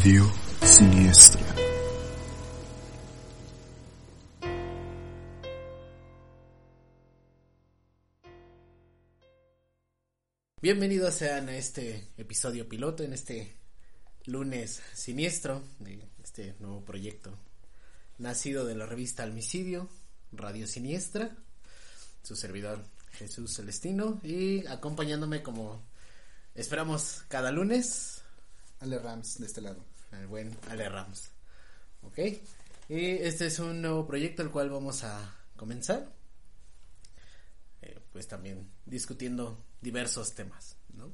Radio 0.00 0.32
Siniestra. 0.62 1.54
Bienvenidos 10.62 11.12
sean 11.12 11.50
a 11.50 11.56
este 11.58 12.08
episodio 12.16 12.66
piloto, 12.66 13.02
en 13.02 13.12
este 13.12 13.58
lunes 14.24 14.80
siniestro 14.94 15.62
de 15.80 16.08
este 16.24 16.54
nuevo 16.60 16.82
proyecto 16.82 17.36
nacido 18.16 18.64
de 18.64 18.76
la 18.76 18.86
revista 18.86 19.22
Almicidio, 19.22 19.90
Radio 20.32 20.66
Siniestra, 20.66 21.36
su 22.22 22.36
servidor 22.36 22.86
Jesús 23.12 23.54
Celestino 23.54 24.18
y 24.24 24.66
acompañándome 24.66 25.42
como 25.42 25.82
esperamos 26.54 27.22
cada 27.28 27.52
lunes 27.52 28.22
Ale 28.78 28.98
Rams 28.98 29.38
de 29.38 29.44
este 29.44 29.60
lado. 29.60 29.89
El 30.12 30.26
buen 30.26 30.56
Ale 30.68 30.88
Rams. 30.88 31.30
Ok, 32.02 32.18
y 32.88 33.06
este 33.06 33.46
es 33.46 33.58
un 33.58 33.82
nuevo 33.82 34.06
proyecto 34.06 34.42
el 34.42 34.50
cual 34.50 34.70
vamos 34.70 35.04
a 35.04 35.36
comenzar, 35.56 36.10
eh, 37.82 38.00
pues 38.12 38.26
también 38.26 38.70
discutiendo 38.86 39.62
diversos 39.80 40.34
temas, 40.34 40.76
¿no? 40.94 41.12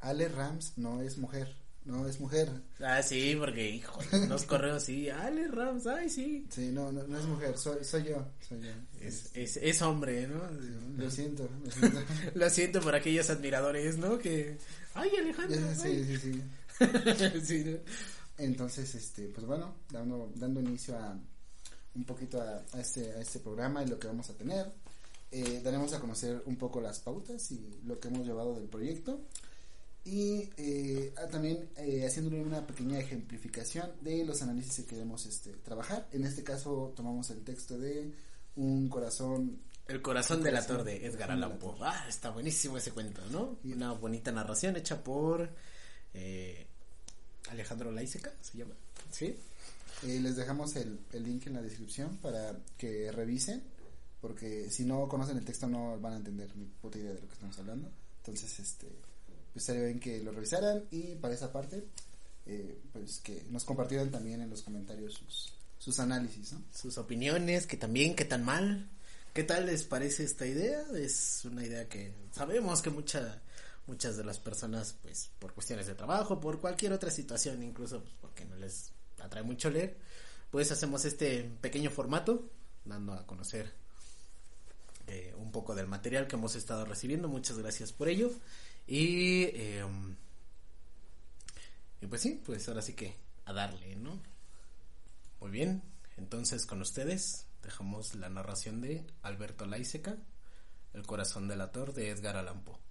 Ale 0.00 0.28
Rams 0.28 0.74
no 0.76 1.00
es 1.02 1.16
mujer, 1.18 1.56
no 1.84 2.06
es 2.06 2.20
mujer. 2.20 2.50
Ah, 2.80 3.02
sí, 3.02 3.34
porque, 3.38 3.70
hijo, 3.70 3.98
nos 4.28 4.44
correos 4.44 4.82
sí, 4.84 5.08
Ale 5.08 5.48
Rams, 5.48 5.86
ay, 5.86 6.10
sí. 6.10 6.46
Sí, 6.50 6.70
no, 6.72 6.92
no, 6.92 7.02
no 7.04 7.18
es 7.18 7.24
mujer, 7.24 7.56
soy, 7.56 7.82
soy 7.82 8.04
yo, 8.04 8.28
soy 8.46 8.60
yo. 8.60 8.72
Es, 9.00 9.30
es, 9.34 9.56
es 9.56 9.82
hombre, 9.82 10.26
¿no? 10.28 10.42
Lo 11.02 11.10
siento, 11.10 11.48
lo 11.64 11.70
siento. 11.70 12.00
Lo 12.34 12.50
siento 12.50 12.80
por 12.80 12.94
aquellos 12.94 13.30
admiradores, 13.30 13.96
¿no? 13.96 14.18
Que, 14.18 14.58
ay, 14.94 15.10
Alejandro. 15.18 15.58
sí, 15.74 15.88
ay". 15.88 16.04
sí, 16.04 16.16
sí. 16.18 16.32
Sí, 16.32 16.42
¿no? 16.80 17.78
Entonces, 18.38 18.94
este, 18.94 19.28
pues 19.28 19.46
bueno, 19.46 19.74
dando, 19.90 20.30
dando 20.34 20.60
inicio 20.60 20.96
a 20.98 21.18
un 21.94 22.04
poquito 22.04 22.40
a, 22.40 22.62
a 22.72 22.80
este, 22.80 23.12
a 23.12 23.20
este 23.20 23.38
programa 23.40 23.82
y 23.82 23.86
lo 23.88 23.98
que 23.98 24.06
vamos 24.08 24.28
a 24.30 24.34
tener. 24.34 24.70
Eh, 25.32 25.60
daremos 25.64 25.92
a 25.94 26.00
conocer 26.00 26.42
un 26.46 26.56
poco 26.56 26.80
las 26.80 27.00
pautas 27.00 27.50
y 27.50 27.80
lo 27.84 27.98
que 27.98 28.08
hemos 28.08 28.26
llevado 28.26 28.54
del 28.54 28.68
proyecto. 28.68 29.20
Y 30.04 30.50
eh, 30.56 31.12
también 31.32 31.68
eh, 31.76 32.04
haciéndole 32.06 32.40
una 32.42 32.64
pequeña 32.66 32.98
ejemplificación 32.98 33.90
de 34.02 34.24
los 34.24 34.40
análisis 34.42 34.76
que 34.76 34.84
queremos 34.84 35.26
este, 35.26 35.50
trabajar. 35.52 36.06
En 36.12 36.24
este 36.24 36.44
caso 36.44 36.92
tomamos 36.94 37.30
el 37.30 37.42
texto 37.42 37.76
de 37.78 38.12
Un 38.54 38.88
corazón 38.88 39.58
El 39.88 40.02
corazón 40.02 40.42
del 40.42 40.52
corazón. 40.52 40.76
actor 40.76 40.86
de 40.86 41.06
Edgar 41.06 41.30
Allan 41.32 41.58
Poe. 41.58 41.74
Ah, 41.80 42.04
está 42.08 42.30
buenísimo 42.30 42.76
ese 42.78 42.92
cuento, 42.92 43.20
¿no? 43.32 43.58
Y- 43.64 43.72
Una 43.72 43.92
bonita 43.94 44.30
narración 44.30 44.76
hecha 44.76 45.02
por 45.02 45.48
eh, 46.16 46.66
Alejandro 47.50 47.92
Laiseca, 47.92 48.32
se 48.40 48.58
llama. 48.58 48.74
¿Sí? 49.10 49.36
Eh, 50.02 50.20
les 50.20 50.36
dejamos 50.36 50.74
el, 50.76 50.98
el 51.12 51.24
link 51.24 51.46
en 51.46 51.54
la 51.54 51.62
descripción 51.62 52.16
para 52.18 52.56
que 52.76 53.12
revisen, 53.12 53.62
porque 54.20 54.70
si 54.70 54.84
no 54.84 55.08
conocen 55.08 55.36
el 55.36 55.44
texto 55.44 55.66
no 55.66 55.98
van 56.00 56.14
a 56.14 56.16
entender 56.16 56.54
ni 56.56 56.64
puta 56.66 56.98
idea 56.98 57.12
de 57.12 57.20
lo 57.20 57.28
que 57.28 57.34
estamos 57.34 57.58
hablando. 57.58 57.90
Entonces, 58.18 58.58
este, 58.58 58.88
pues 59.52 59.62
estaría 59.62 59.84
bien 59.84 60.00
que 60.00 60.22
lo 60.22 60.32
revisaran 60.32 60.84
y 60.90 61.14
para 61.14 61.34
esa 61.34 61.52
parte, 61.52 61.84
eh, 62.46 62.78
pues 62.92 63.20
que 63.20 63.44
nos 63.50 63.64
compartieran 63.64 64.10
también 64.10 64.40
en 64.40 64.50
los 64.50 64.62
comentarios 64.62 65.14
sus, 65.14 65.52
sus 65.78 65.98
análisis, 66.00 66.52
¿no? 66.52 66.62
Sus 66.74 66.98
opiniones, 66.98 67.66
que 67.66 67.76
también, 67.76 68.14
qué 68.14 68.24
tan 68.24 68.44
mal. 68.44 68.88
¿Qué 69.32 69.44
tal 69.44 69.66
les 69.66 69.84
parece 69.84 70.24
esta 70.24 70.46
idea? 70.46 70.82
Es 70.94 71.44
una 71.44 71.64
idea 71.64 71.88
que 71.88 72.12
sabemos 72.32 72.80
que 72.80 72.88
mucha, 72.90 73.42
muchas 73.86 74.16
de 74.16 74.24
las 74.24 74.38
personas, 74.38 74.96
pues, 75.02 75.30
por 75.38 75.54
cuestiones 75.54 75.86
de 75.86 75.94
trabajo, 75.94 76.40
por 76.40 76.60
cualquier 76.60 76.92
otra 76.92 77.10
situación, 77.10 77.62
incluso 77.62 78.02
pues, 78.02 78.14
porque 78.20 78.44
no 78.44 78.56
les 78.56 78.92
atrae 79.20 79.42
mucho 79.42 79.70
leer, 79.70 79.96
pues 80.50 80.70
hacemos 80.72 81.04
este 81.04 81.42
pequeño 81.60 81.90
formato, 81.90 82.50
dando 82.84 83.12
a 83.12 83.26
conocer 83.26 83.72
eh, 85.06 85.34
un 85.38 85.52
poco 85.52 85.74
del 85.74 85.86
material 85.86 86.26
que 86.26 86.36
hemos 86.36 86.56
estado 86.56 86.84
recibiendo. 86.84 87.28
Muchas 87.28 87.58
gracias 87.58 87.92
por 87.92 88.08
ello. 88.08 88.30
Y, 88.86 89.44
eh, 89.54 89.84
y 92.00 92.06
pues 92.06 92.22
sí, 92.22 92.40
pues 92.44 92.68
ahora 92.68 92.82
sí 92.82 92.94
que 92.94 93.16
a 93.44 93.52
darle, 93.52 93.96
¿no? 93.96 94.20
Muy 95.40 95.50
bien, 95.50 95.82
entonces 96.16 96.66
con 96.66 96.80
ustedes 96.80 97.46
dejamos 97.62 98.14
la 98.14 98.28
narración 98.28 98.80
de 98.80 99.06
Alberto 99.22 99.66
Laiseca, 99.66 100.16
El 100.94 101.06
corazón 101.06 101.46
del 101.46 101.60
ator 101.60 101.92
de 101.92 102.10
Edgar 102.10 102.36
Allan 102.36 102.62
Poe. 102.62 102.85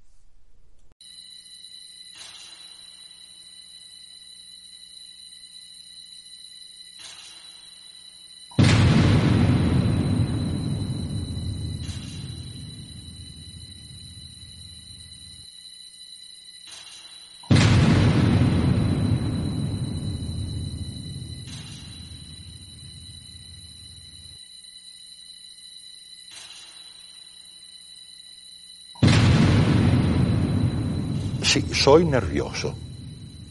Sí, 31.56 31.74
soy 31.74 32.04
nervioso. 32.04 32.75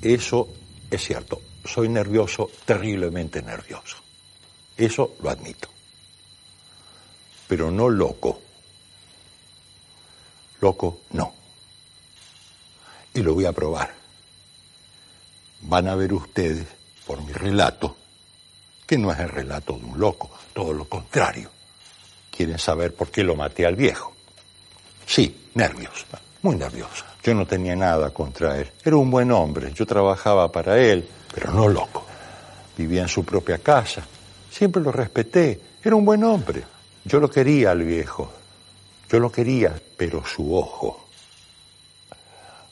Eso 0.03 0.49
es 0.91 1.03
cierto. 1.03 1.41
Soy 1.65 1.89
nervioso, 1.89 2.51
terriblemente 2.67 3.41
nervioso. 3.41 3.97
Eso 4.77 5.17
lo 5.23 5.31
admito. 5.31 5.71
Pero 7.49 7.71
no 7.71 7.89
loco. 7.89 8.43
Loco, 10.61 11.01
no. 11.13 11.33
Y 13.15 13.23
lo 13.23 13.33
voy 13.33 13.47
a 13.47 13.53
probar. 13.53 13.95
Van 15.63 15.89
a 15.89 15.95
ver 15.95 16.13
ustedes, 16.13 16.67
por 17.07 17.23
mi 17.23 17.33
relato, 17.33 17.97
que 18.87 18.99
no 18.99 19.13
es 19.13 19.19
el 19.19 19.31
relato 19.31 19.79
de 19.79 19.85
un 19.87 19.99
loco, 19.99 20.31
todo 20.53 20.75
lo 20.75 20.87
contrario. 20.87 21.51
Quieren 22.31 22.59
saber 22.59 22.95
por 22.95 23.11
qué 23.11 23.25
lo 23.25 23.35
maté 23.35 23.65
al 23.65 23.77
viejo. 23.77 24.15
Sí, 25.07 25.49
nervios, 25.55 26.05
muy 26.45 26.57
nervioso. 26.57 27.05
Yo 27.23 27.35
no 27.35 27.47
tenía 27.47 27.75
nada 27.75 28.11
contra 28.11 28.59
él. 28.59 28.71
Era 28.85 28.97
un 28.97 29.11
buen 29.11 29.33
hombre, 29.33 29.73
yo 29.75 29.87
trabajaba 29.87 30.53
para 30.53 30.79
él, 30.79 31.09
pero 31.35 31.51
no 31.51 31.69
loco. 31.69 32.05
Vivía 32.77 33.03
en 33.03 33.09
su 33.09 33.25
propia 33.25 33.59
casa. 33.59 34.07
Siempre 34.51 34.83
lo 34.83 34.93
respeté. 34.93 35.59
Era 35.83 35.97
un 35.97 36.05
buen 36.05 36.23
hombre. 36.23 36.63
Yo 37.03 37.19
lo 37.19 37.31
quería 37.31 37.71
al 37.71 37.83
viejo. 37.83 38.31
Yo 39.09 39.19
lo 39.21 39.33
quería, 39.33 39.75
pero 39.97 40.25
su 40.27 40.55
ojo, 40.55 41.07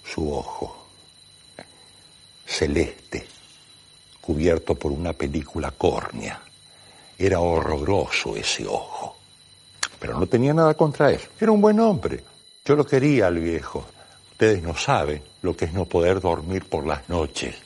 su 0.04 0.32
ojo, 0.34 0.88
celeste, 2.44 3.26
cubierto 4.20 4.74
por 4.74 4.92
una 4.92 5.14
película 5.14 5.70
córnea. 5.70 6.42
Era 7.16 7.40
horroroso 7.40 8.36
ese 8.36 8.66
ojo. 8.66 9.16
Pero 9.98 10.18
no 10.18 10.26
tenía 10.26 10.52
nada 10.52 10.74
contra 10.74 11.10
él. 11.10 11.20
Era 11.40 11.52
un 11.52 11.60
buen 11.60 11.78
hombre. 11.80 12.22
Yo 12.64 12.76
lo 12.76 12.86
quería 12.86 13.26
al 13.26 13.40
viejo. 13.40 13.84
Ustedes 14.30 14.62
no 14.62 14.76
saben 14.76 15.22
lo 15.42 15.56
que 15.56 15.64
es 15.64 15.72
no 15.72 15.84
poder 15.84 16.20
dormir 16.20 16.64
por 16.64 16.86
las 16.86 17.08
noches, 17.08 17.56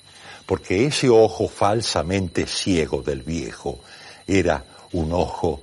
porque 0.47 0.87
ese 0.87 1.09
ojo 1.11 1.49
falsamente 1.49 2.47
ciego 2.47 3.03
del 3.03 3.23
viejo 3.23 3.81
era 4.27 4.65
un 4.93 5.13
ojo 5.13 5.61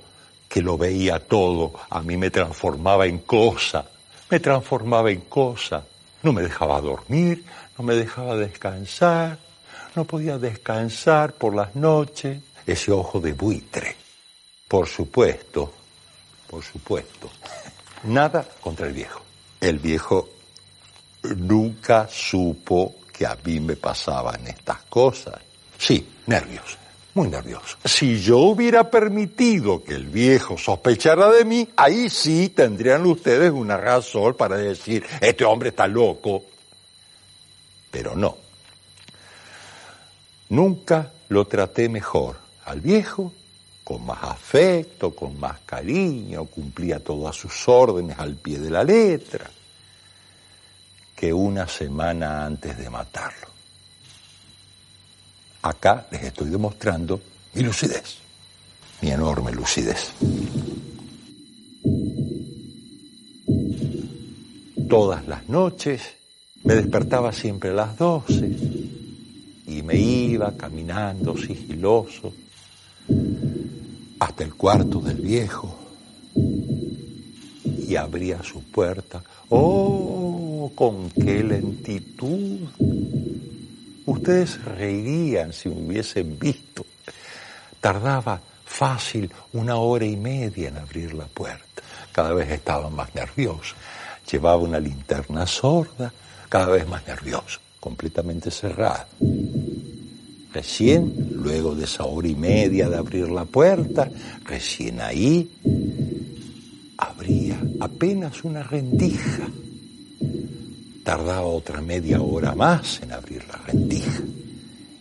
que 0.48 0.62
lo 0.62 0.78
veía 0.78 1.18
todo, 1.18 1.72
a 1.90 2.00
mí 2.02 2.16
me 2.16 2.30
transformaba 2.30 3.06
en 3.06 3.18
cosa, 3.18 3.84
me 4.30 4.38
transformaba 4.38 5.10
en 5.10 5.22
cosa, 5.22 5.84
no 6.22 6.32
me 6.32 6.42
dejaba 6.42 6.80
dormir, 6.80 7.44
no 7.76 7.84
me 7.84 7.94
dejaba 7.94 8.36
descansar, 8.36 9.38
no 9.96 10.04
podía 10.04 10.38
descansar 10.38 11.32
por 11.32 11.56
las 11.56 11.74
noches, 11.74 12.40
ese 12.66 12.92
ojo 12.92 13.20
de 13.20 13.32
buitre. 13.32 13.96
Por 14.68 14.86
supuesto, 14.86 15.72
por 16.48 16.62
supuesto, 16.62 17.30
nada 18.04 18.46
contra 18.60 18.86
el 18.86 18.92
viejo. 18.92 19.22
El 19.60 19.78
viejo 19.78 20.28
nunca 21.22 22.08
supo 22.10 22.96
que 23.12 23.26
a 23.26 23.36
mí 23.44 23.60
me 23.60 23.76
pasaban 23.76 24.46
estas 24.46 24.82
cosas. 24.84 25.34
Sí, 25.78 26.06
nervios, 26.26 26.76
muy 27.14 27.28
nervioso. 27.28 27.76
Si 27.84 28.20
yo 28.20 28.38
hubiera 28.38 28.90
permitido 28.90 29.82
que 29.82 29.94
el 29.94 30.06
viejo 30.06 30.58
sospechara 30.58 31.30
de 31.30 31.44
mí, 31.44 31.68
ahí 31.76 32.10
sí 32.10 32.48
tendrían 32.48 33.06
ustedes 33.06 33.50
una 33.50 33.76
razón 33.76 34.34
para 34.34 34.56
decir, 34.56 35.04
este 35.20 35.44
hombre 35.44 35.70
está 35.70 35.86
loco. 35.86 36.44
Pero 37.90 38.16
no. 38.16 38.36
Nunca 40.48 41.12
lo 41.28 41.46
traté 41.46 41.88
mejor 41.88 42.36
al 42.64 42.80
viejo, 42.80 43.32
con 43.84 44.06
más 44.06 44.22
afecto, 44.24 45.14
con 45.14 45.38
más 45.38 45.60
cariño, 45.66 46.46
cumplía 46.46 47.00
todas 47.00 47.36
sus 47.36 47.68
órdenes 47.68 48.18
al 48.18 48.34
pie 48.36 48.58
de 48.58 48.70
la 48.70 48.82
letra, 48.82 49.48
que 51.14 51.32
una 51.32 51.68
semana 51.68 52.46
antes 52.46 52.78
de 52.78 52.88
matarlo. 52.88 53.48
Acá 55.62 56.06
les 56.10 56.22
estoy 56.24 56.48
demostrando 56.48 57.20
mi 57.52 57.62
lucidez, 57.62 58.16
mi 59.02 59.10
enorme 59.10 59.52
lucidez. 59.52 60.12
Todas 64.88 65.26
las 65.26 65.48
noches 65.48 66.02
me 66.62 66.74
despertaba 66.74 67.32
siempre 67.32 67.70
a 67.70 67.74
las 67.74 67.98
doce 67.98 68.50
y 69.66 69.82
me 69.82 69.96
iba 69.96 70.56
caminando 70.56 71.36
sigiloso 71.36 72.32
hasta 74.18 74.44
el 74.44 74.54
cuarto 74.54 75.00
del 75.00 75.20
viejo 75.20 75.78
y 77.86 77.96
abría 77.96 78.42
su 78.42 78.62
puerta. 78.62 79.22
¡Oh, 79.48 80.72
con 80.74 81.10
qué 81.10 81.42
lentitud! 81.42 82.60
Ustedes 84.06 84.62
reirían 84.64 85.52
si 85.52 85.68
me 85.68 85.86
hubiesen 85.86 86.38
visto. 86.38 86.84
Tardaba 87.80 88.40
fácil 88.64 89.30
una 89.52 89.76
hora 89.76 90.04
y 90.04 90.16
media 90.16 90.68
en 90.68 90.78
abrir 90.78 91.14
la 91.14 91.26
puerta. 91.26 91.82
Cada 92.12 92.32
vez 92.34 92.50
estaba 92.50 92.90
más 92.90 93.14
nervioso. 93.14 93.74
Llevaba 94.30 94.56
una 94.56 94.80
linterna 94.80 95.46
sorda, 95.46 96.12
cada 96.48 96.66
vez 96.68 96.88
más 96.88 97.06
nervioso, 97.06 97.60
completamente 97.80 98.50
cerrada. 98.50 99.06
Recién, 100.54 101.32
luego 101.32 101.74
de 101.74 101.82
esa 101.82 102.04
hora 102.04 102.28
y 102.28 102.36
media 102.36 102.88
de 102.88 102.96
abrir 102.96 103.28
la 103.28 103.44
puerta, 103.44 104.08
recién 104.44 105.00
ahí, 105.00 105.50
abría 106.96 107.60
apenas 107.80 108.44
una 108.44 108.62
rendija. 108.62 109.48
Tardaba 111.02 111.42
otra 111.42 111.80
media 111.80 112.22
hora 112.22 112.54
más 112.54 113.02
en 113.02 113.10
abrir 113.10 113.44
la 113.48 113.56
rendija 113.66 114.22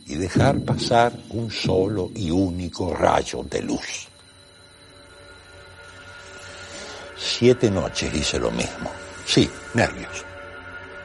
y 0.07 0.15
dejar 0.15 0.59
pasar 0.61 1.13
un 1.29 1.51
solo 1.51 2.09
y 2.15 2.31
único 2.31 2.91
rayo 2.95 3.43
de 3.43 3.61
luz. 3.61 4.07
Siete 7.15 7.69
noches 7.69 8.11
hice 8.11 8.39
lo 8.39 8.49
mismo. 8.49 8.89
Sí, 9.23 9.47
nervioso, 9.75 10.23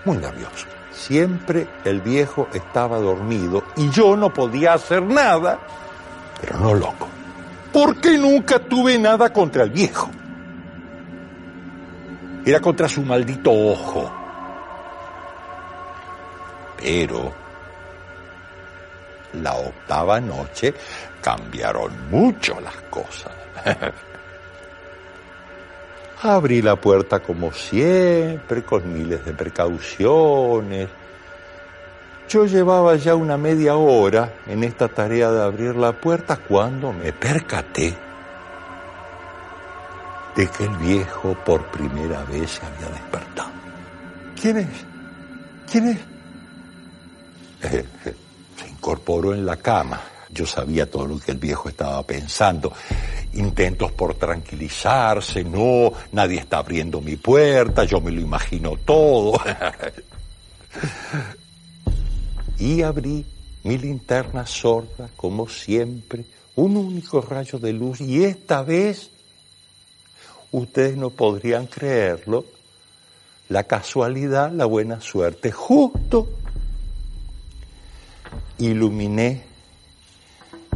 muy 0.06 0.16
nervioso. 0.16 0.77
Siempre 0.98 1.68
el 1.84 2.00
viejo 2.00 2.48
estaba 2.52 2.98
dormido 2.98 3.62
y 3.76 3.88
yo 3.90 4.16
no 4.16 4.32
podía 4.32 4.74
hacer 4.74 5.00
nada, 5.00 5.60
pero 6.40 6.58
no 6.58 6.74
loco. 6.74 7.06
Porque 7.72 8.18
nunca 8.18 8.58
tuve 8.58 8.98
nada 8.98 9.32
contra 9.32 9.62
el 9.62 9.70
viejo. 9.70 10.10
Era 12.44 12.60
contra 12.60 12.88
su 12.88 13.02
maldito 13.02 13.52
ojo. 13.52 14.10
Pero 16.78 17.32
la 19.34 19.54
octava 19.54 20.20
noche 20.20 20.74
cambiaron 21.22 22.10
mucho 22.10 22.58
las 22.60 22.74
cosas. 22.90 23.32
Abrí 26.22 26.62
la 26.62 26.76
puerta 26.76 27.20
como 27.20 27.52
siempre, 27.52 28.64
con 28.64 28.92
miles 28.92 29.24
de 29.24 29.32
precauciones. 29.32 30.88
Yo 32.28 32.44
llevaba 32.44 32.96
ya 32.96 33.14
una 33.14 33.36
media 33.36 33.76
hora 33.76 34.34
en 34.46 34.64
esta 34.64 34.88
tarea 34.88 35.30
de 35.30 35.42
abrir 35.42 35.76
la 35.76 35.92
puerta 35.92 36.36
cuando 36.36 36.92
me 36.92 37.12
percaté 37.12 37.96
de 40.34 40.46
que 40.46 40.64
el 40.64 40.76
viejo 40.76 41.36
por 41.44 41.64
primera 41.66 42.24
vez 42.24 42.50
se 42.50 42.66
había 42.66 42.88
despertado. 42.88 43.50
¿Quién 44.40 44.58
es? 44.58 44.68
¿Quién 45.70 45.88
es? 45.88 45.98
se 48.56 48.68
incorporó 48.68 49.34
en 49.34 49.46
la 49.46 49.56
cama. 49.56 50.00
Yo 50.30 50.46
sabía 50.46 50.88
todo 50.90 51.06
lo 51.06 51.18
que 51.18 51.32
el 51.32 51.38
viejo 51.38 51.68
estaba 51.68 52.02
pensando. 52.02 52.72
Intentos 53.38 53.92
por 53.92 54.16
tranquilizarse, 54.16 55.44
no, 55.44 55.92
nadie 56.10 56.40
está 56.40 56.58
abriendo 56.58 57.00
mi 57.00 57.14
puerta, 57.14 57.84
yo 57.84 58.00
me 58.00 58.10
lo 58.10 58.20
imagino 58.20 58.76
todo. 58.84 59.34
y 62.58 62.82
abrí 62.82 63.24
mi 63.62 63.78
linterna 63.78 64.44
sorda, 64.44 65.08
como 65.16 65.48
siempre, 65.48 66.24
un 66.56 66.76
único 66.76 67.20
rayo 67.20 67.60
de 67.60 67.72
luz, 67.72 68.00
y 68.00 68.24
esta 68.24 68.62
vez, 68.62 69.08
ustedes 70.50 70.96
no 70.96 71.10
podrían 71.10 71.68
creerlo, 71.68 72.44
la 73.48 73.62
casualidad, 73.62 74.50
la 74.50 74.64
buena 74.64 75.00
suerte, 75.00 75.52
justo 75.52 76.28
iluminé 78.58 79.47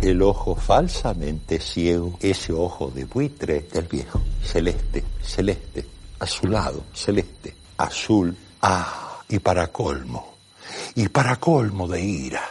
el 0.02 0.20
ojo 0.20 0.56
falsamente 0.56 1.60
ciego, 1.60 2.18
ese 2.20 2.52
ojo 2.52 2.90
de 2.90 3.04
buitre 3.04 3.60
del 3.72 3.86
viejo, 3.86 4.20
celeste, 4.42 5.04
celeste, 5.22 5.86
azulado, 6.18 6.82
celeste, 6.92 7.54
azul, 7.76 8.36
ah, 8.62 9.20
y 9.28 9.38
para 9.38 9.68
colmo, 9.68 10.34
y 10.96 11.08
para 11.08 11.36
colmo 11.36 11.86
de 11.86 12.02
ira, 12.02 12.42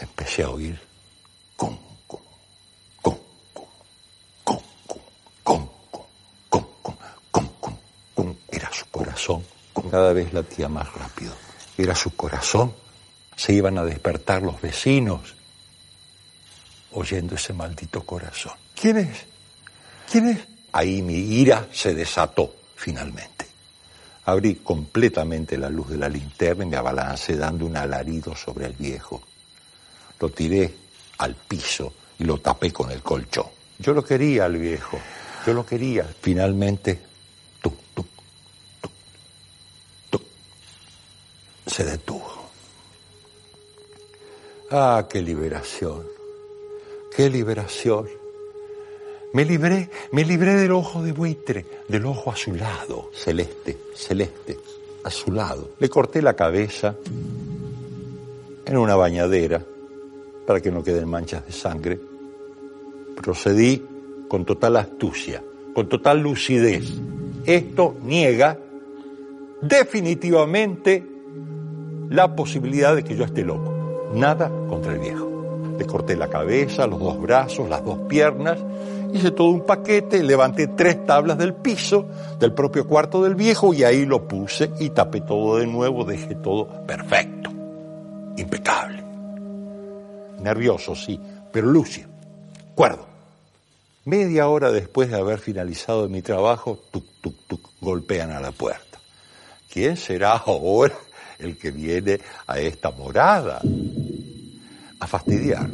empecé 0.00 0.42
a 0.42 0.50
oír 0.50 0.80
con, 1.56 1.78
con, 2.08 2.20
con, 3.00 3.18
con, 4.42 4.58
con, 5.44 5.70
con, 6.48 6.66
con, 7.30 7.48
con, 7.60 7.78
con, 8.14 8.36
era 8.50 8.68
su 8.72 8.86
corazón 8.90 9.44
cada 9.90 10.12
vez 10.14 10.32
latía 10.32 10.68
más 10.68 10.92
rápido. 10.94 11.34
Era 11.76 11.94
su 11.94 12.16
corazón. 12.16 12.72
Se 13.36 13.52
iban 13.52 13.76
a 13.78 13.84
despertar 13.84 14.42
los 14.42 14.60
vecinos 14.60 15.34
oyendo 16.94 17.34
ese 17.34 17.52
maldito 17.52 18.02
corazón. 18.04 18.52
¿Quién 18.74 18.98
es? 18.98 19.18
¿Quién 20.10 20.28
es? 20.28 20.38
Ahí 20.72 21.02
mi 21.02 21.14
ira 21.14 21.68
se 21.72 21.94
desató 21.94 22.54
finalmente. 22.76 23.46
Abrí 24.24 24.56
completamente 24.56 25.58
la 25.58 25.68
luz 25.68 25.90
de 25.90 25.98
la 25.98 26.08
linterna 26.08 26.64
y 26.64 26.68
me 26.68 26.76
abalancé 26.76 27.36
dando 27.36 27.66
un 27.66 27.76
alarido 27.76 28.36
sobre 28.36 28.66
el 28.66 28.72
viejo. 28.72 29.22
Lo 30.20 30.28
tiré 30.28 30.72
al 31.18 31.34
piso 31.34 31.92
y 32.18 32.24
lo 32.24 32.38
tapé 32.38 32.72
con 32.72 32.90
el 32.90 33.02
colchón. 33.02 33.46
Yo 33.78 33.92
lo 33.92 34.04
quería 34.04 34.44
al 34.44 34.56
viejo, 34.56 34.98
yo 35.44 35.52
lo 35.52 35.66
quería. 35.66 36.04
Finalmente, 36.20 37.00
tú, 37.60 37.74
tú, 37.94 38.06
tú, 38.80 38.90
tú, 40.08 40.22
se 41.66 41.84
detuvo. 41.84 42.48
Ah, 44.70 45.06
qué 45.10 45.20
liberación, 45.20 46.06
qué 47.14 47.30
liberación. 47.30 48.08
Me 49.32 49.44
libré, 49.44 49.88
me 50.10 50.24
libré 50.24 50.54
del 50.54 50.72
ojo 50.72 51.02
de 51.02 51.12
buitre, 51.12 51.64
del 51.88 52.04
ojo 52.04 52.30
azulado, 52.30 53.10
celeste, 53.14 53.78
celeste, 53.94 54.58
azulado. 55.04 55.70
Le 55.78 55.88
corté 55.88 56.20
la 56.20 56.34
cabeza 56.34 56.94
en 58.66 58.76
una 58.76 58.94
bañadera 58.94 59.64
para 60.46 60.60
que 60.60 60.70
no 60.70 60.82
queden 60.82 61.08
manchas 61.08 61.46
de 61.46 61.52
sangre. 61.52 61.98
Procedí 63.16 63.82
con 64.28 64.44
total 64.44 64.76
astucia, 64.76 65.42
con 65.74 65.88
total 65.88 66.20
lucidez. 66.20 66.92
Esto 67.46 67.96
niega 68.02 68.58
definitivamente 69.62 71.06
la 72.10 72.36
posibilidad 72.36 72.94
de 72.94 73.02
que 73.02 73.16
yo 73.16 73.24
esté 73.24 73.44
loco. 73.44 74.10
Nada 74.14 74.50
contra 74.68 74.92
el 74.92 74.98
viejo. 74.98 75.41
Le 75.78 75.86
corté 75.86 76.16
la 76.16 76.28
cabeza, 76.28 76.86
los 76.86 77.00
dos 77.00 77.20
brazos, 77.20 77.68
las 77.68 77.84
dos 77.84 77.98
piernas, 78.08 78.58
hice 79.12 79.30
todo 79.30 79.48
un 79.48 79.64
paquete, 79.66 80.22
levanté 80.22 80.68
tres 80.68 81.04
tablas 81.04 81.38
del 81.38 81.54
piso 81.54 82.08
del 82.38 82.52
propio 82.52 82.86
cuarto 82.86 83.22
del 83.22 83.34
viejo 83.34 83.74
y 83.74 83.84
ahí 83.84 84.06
lo 84.06 84.26
puse 84.26 84.70
y 84.80 84.90
tapé 84.90 85.20
todo 85.20 85.58
de 85.58 85.66
nuevo, 85.66 86.04
dejé 86.04 86.34
todo 86.36 86.68
perfecto, 86.86 87.50
impecable. 88.36 89.02
Nervioso, 90.40 90.94
sí, 90.94 91.20
pero 91.52 91.68
lúcido, 91.68 92.08
cuerdo. 92.74 93.06
Media 94.04 94.48
hora 94.48 94.72
después 94.72 95.10
de 95.10 95.16
haber 95.16 95.38
finalizado 95.38 96.08
mi 96.08 96.22
trabajo, 96.22 96.78
tuc, 96.90 97.04
tuc, 97.20 97.36
tuc, 97.46 97.70
golpean 97.80 98.32
a 98.32 98.40
la 98.40 98.50
puerta. 98.50 98.98
¿Quién 99.72 99.96
será 99.96 100.32
ahora 100.32 100.94
el 101.38 101.56
que 101.56 101.70
viene 101.70 102.18
a 102.46 102.58
esta 102.58 102.90
morada? 102.90 103.60
A 105.02 105.06
fastidiar. 105.08 105.68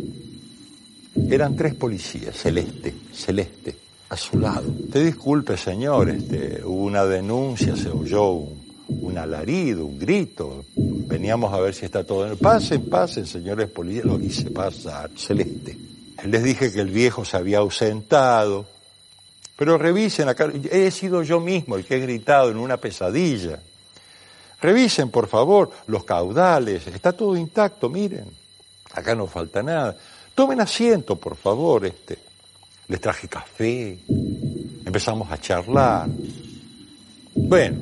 Eran 1.30 1.54
tres 1.54 1.74
policías, 1.74 2.34
celeste, 2.34 2.94
celeste, 3.12 3.76
a 4.08 4.16
su 4.16 4.38
lado. 4.38 4.72
Te 4.90 5.04
disculpe, 5.04 5.58
señor, 5.58 6.08
este, 6.08 6.62
hubo 6.64 6.84
una 6.84 7.04
denuncia, 7.04 7.76
se 7.76 7.90
oyó 7.90 8.30
un, 8.88 9.18
alarido, 9.18 9.84
un 9.84 9.98
grito. 9.98 10.64
Veníamos 10.74 11.52
a 11.52 11.60
ver 11.60 11.74
si 11.74 11.84
está 11.84 12.04
todo 12.04 12.24
en 12.24 12.32
el... 12.32 12.38
Pasen, 12.38 12.88
pasen, 12.88 13.26
señores 13.26 13.68
policías, 13.68 14.06
lo 14.06 14.18
hice 14.18 14.50
pasar, 14.50 15.10
celeste. 15.14 15.76
Les 16.24 16.42
dije 16.42 16.72
que 16.72 16.80
el 16.80 16.88
viejo 16.88 17.22
se 17.22 17.36
había 17.36 17.58
ausentado, 17.58 18.64
pero 19.56 19.76
revisen 19.76 20.30
acá, 20.30 20.50
he 20.70 20.90
sido 20.90 21.22
yo 21.22 21.38
mismo 21.38 21.76
el 21.76 21.84
que 21.84 21.96
he 21.96 22.00
gritado 22.00 22.50
en 22.50 22.56
una 22.56 22.78
pesadilla. 22.78 23.60
Revisen, 24.62 25.10
por 25.10 25.28
favor, 25.28 25.70
los 25.86 26.04
caudales, 26.04 26.86
está 26.86 27.12
todo 27.12 27.36
intacto, 27.36 27.90
miren, 27.90 28.24
acá 28.98 29.14
no 29.14 29.26
falta 29.26 29.62
nada. 29.62 29.96
Tomen 30.34 30.60
asiento, 30.60 31.16
por 31.16 31.36
favor, 31.36 31.86
este. 31.86 32.18
Les 32.88 33.00
traje 33.00 33.28
café, 33.28 33.98
empezamos 34.84 35.30
a 35.30 35.38
charlar. 35.38 36.08
Bueno, 37.34 37.76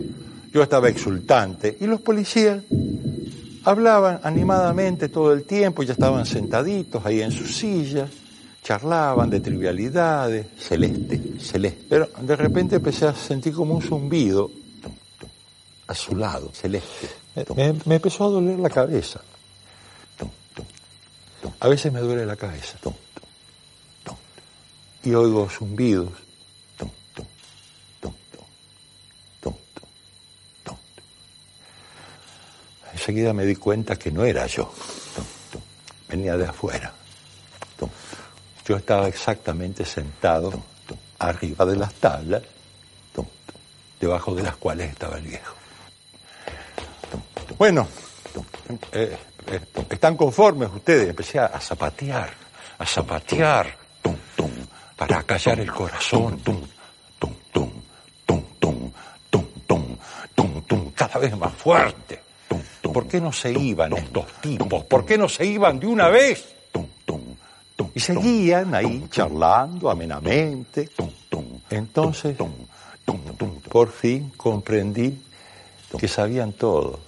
yo 0.53 0.63
estaba 0.63 0.89
exultante 0.89 1.77
y 1.81 1.87
los 1.87 2.01
policías 2.01 2.63
hablaban 3.65 4.21
animadamente 4.23 5.09
todo 5.09 5.33
el 5.33 5.45
tiempo, 5.45 5.83
ya 5.83 5.93
estaban 5.93 6.27
sentaditos 6.27 7.05
ahí 7.05 7.23
en 7.23 7.31
sus 7.31 7.57
sillas, 7.57 8.11
charlaban 8.63 9.31
de 9.31 9.41
trivialidades, 9.41 10.47
celeste, 10.59 11.39
celeste. 11.39 11.85
Pero 11.89 12.09
de 12.21 12.37
repente 12.37 12.77
empecé 12.77 13.07
a 13.07 13.15
sentir 13.15 13.55
como 13.55 13.75
un 13.75 13.83
zumbido 13.83 14.51
a 15.87 15.95
su 15.95 16.17
lado, 16.17 16.51
celeste. 16.53 17.09
Me, 17.55 17.75
me 17.85 17.97
empezó 17.97 18.25
a 18.25 18.29
doler 18.31 18.59
la 18.59 18.71
cabeza. 18.71 19.21
A 21.61 21.69
veces 21.69 21.93
me 21.93 22.01
duele 22.01 22.27
la 22.27 22.37
cabeza. 22.37 22.79
Y 25.03 25.15
oigo 25.15 25.49
zumbidos. 25.49 26.13
Enseguida 32.93 33.33
me 33.33 33.45
di 33.45 33.55
cuenta 33.55 33.97
que 33.97 34.11
no 34.11 34.25
era 34.25 34.47
yo. 34.47 34.73
Venía 36.09 36.37
de 36.37 36.47
afuera. 36.47 36.93
Yo 38.67 38.77
estaba 38.77 39.07
exactamente 39.07 39.85
sentado 39.85 40.65
arriba 41.21 41.65
de 41.67 41.77
las 41.77 41.95
tablas, 41.95 42.43
debajo 44.01 44.35
de 44.35 44.43
las 44.43 44.57
cuales 44.57 44.91
estaba 44.91 45.19
el 45.19 45.23
viejo. 45.23 45.55
Bueno, 47.59 47.87
eh, 48.93 49.17
eh, 49.47 49.61
¿están 49.91 50.17
conformes 50.17 50.71
ustedes? 50.75 51.11
Empecé 51.11 51.39
a, 51.39 51.61
zapatear, 51.61 52.31
a 52.79 52.87
zapatear, 52.87 53.77
tum, 54.03 54.17
tum, 54.37 54.51
para 54.97 55.23
callar 55.23 55.61
el 55.61 55.73
corazón, 55.73 56.39
tum, 56.41 56.61
tum, 57.19 57.35
tum, 57.53 57.71
tum, 58.25 58.43
tum, 58.59 58.93
tum, 59.31 59.47
tum, 59.67 59.97
tum, 60.35 60.63
tum, 60.63 60.91
cada 60.93 61.19
vez 61.19 61.37
más 61.37 61.53
fuerte. 61.55 62.21
¿Por 62.83 63.07
qué 63.07 63.21
no 63.21 63.33
se 63.33 63.53
iban 63.53 63.93
estos 63.93 64.27
tipos? 64.41 64.85
¿Por 64.85 65.05
qué 65.05 65.19
no 65.19 65.29
se 65.29 65.45
iban 65.45 65.79
de 65.79 65.87
una 65.87 66.09
vez? 66.09 66.55
Y 67.95 68.01
seguían 68.01 68.75
ahí 68.75 69.07
charlando 69.11 69.91
amenamente. 69.91 70.89
Entonces, 71.71 72.37
por 73.71 73.91
fin 73.91 74.33
comprendí 74.37 75.19
que 75.99 76.09
sabían 76.09 76.53
todo. 76.53 77.01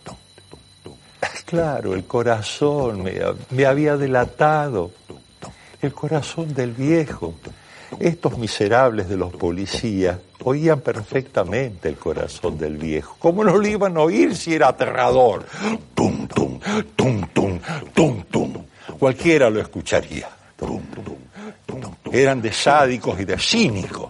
Claro, 1.49 1.95
el 1.95 2.05
corazón 2.05 3.03
me, 3.03 3.65
había 3.65 3.97
delatado. 3.97 4.91
El 5.81 5.95
corazón 5.95 6.53
del 6.53 6.73
viejo. 6.73 7.37
Estos 7.99 8.37
miserables 8.37 9.09
de 9.09 9.17
los 9.17 9.33
policías 9.33 10.19
oían 10.45 10.83
perfectamente 10.83 11.89
el 11.89 11.97
corazón 11.97 12.59
del 12.59 12.77
viejo. 12.77 13.17
¿Cómo 13.19 13.45
no 13.45 13.57
lo 13.57 13.67
iban 13.67 13.97
a 13.97 14.01
oír 14.01 14.37
si 14.37 14.53
era 14.57 14.69
aterrador? 14.69 15.47
Tum, 15.95 16.29
tum, 16.29 16.61
tum, 16.95 17.27
tum, 17.33 17.59
tum, 17.95 18.23
tum. 18.25 18.55
Cualquiera 18.99 19.49
lo 19.49 19.59
escucharía. 19.59 20.29
Eran 22.13 22.43
de 22.43 22.53
sádicos 22.53 23.19
y 23.21 23.25
de 23.25 23.39
cínicos. 23.39 24.08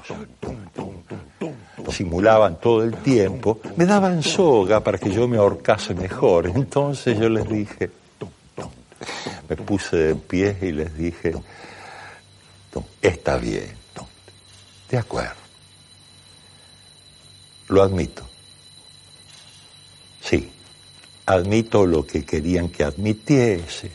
Simulaban 1.91 2.61
todo 2.61 2.83
el 2.85 2.97
tiempo, 2.97 3.61
me 3.77 3.87
daban 3.87 4.23
soga 4.23 4.81
para 4.81 4.99
que 4.99 5.11
yo 5.11 5.27
me 5.27 5.39
ahorcase 5.39 5.95
mejor. 5.95 6.47
Entonces 6.55 7.19
yo 7.19 7.29
les 7.29 7.49
dije, 7.49 7.91
me 9.49 9.57
puse 9.57 9.97
de 9.97 10.15
pie 10.15 10.57
y 10.63 10.73
les 10.73 10.97
dije, 10.97 11.35
está 13.01 13.37
bien, 13.39 13.73
de 14.91 14.99
acuerdo, 14.99 15.35
lo 17.69 17.83
admito. 17.83 18.27
Sí, 20.23 20.51
admito 21.27 21.87
lo 21.87 22.07
que 22.07 22.25
querían 22.25 22.69
que 22.69 22.85
admitiese, 22.85 23.91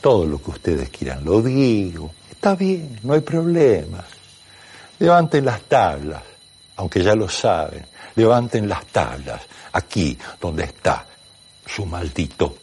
todo 0.00 0.24
lo 0.26 0.40
que 0.40 0.50
ustedes 0.50 0.90
quieran, 0.90 1.24
lo 1.24 1.42
digo, 1.42 2.12
está 2.30 2.54
bien, 2.54 3.00
no 3.02 3.14
hay 3.14 3.20
problema. 3.20 4.04
Levanten 4.98 5.44
las 5.44 5.62
tablas, 5.62 6.22
aunque 6.76 7.02
ya 7.02 7.14
lo 7.14 7.28
saben, 7.28 7.86
levanten 8.14 8.68
las 8.68 8.84
tablas, 8.86 9.42
aquí 9.72 10.16
donde 10.40 10.64
está 10.64 11.06
su 11.66 11.84
maldito 11.86 12.56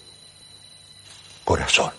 corazón. 1.43 1.91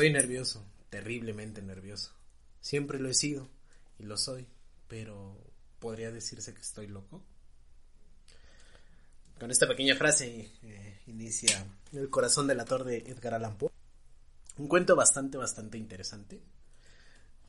Soy 0.00 0.10
nervioso, 0.10 0.64
terriblemente 0.88 1.60
nervioso. 1.60 2.12
Siempre 2.62 2.98
lo 2.98 3.10
he 3.10 3.12
sido 3.12 3.50
y 3.98 4.04
lo 4.04 4.16
soy, 4.16 4.46
pero 4.88 5.36
¿podría 5.78 6.10
decirse 6.10 6.54
que 6.54 6.62
estoy 6.62 6.86
loco? 6.86 7.22
Con 9.38 9.50
esta 9.50 9.68
pequeña 9.68 9.94
frase 9.96 10.52
eh, 10.62 11.02
inicia 11.06 11.66
El 11.92 12.08
corazón 12.08 12.46
del 12.46 12.60
ator 12.60 12.84
de 12.84 12.96
Edgar 13.08 13.34
Allan 13.34 13.58
Poe. 13.58 13.72
Un 14.56 14.68
cuento 14.68 14.96
bastante, 14.96 15.36
bastante 15.36 15.76
interesante, 15.76 16.40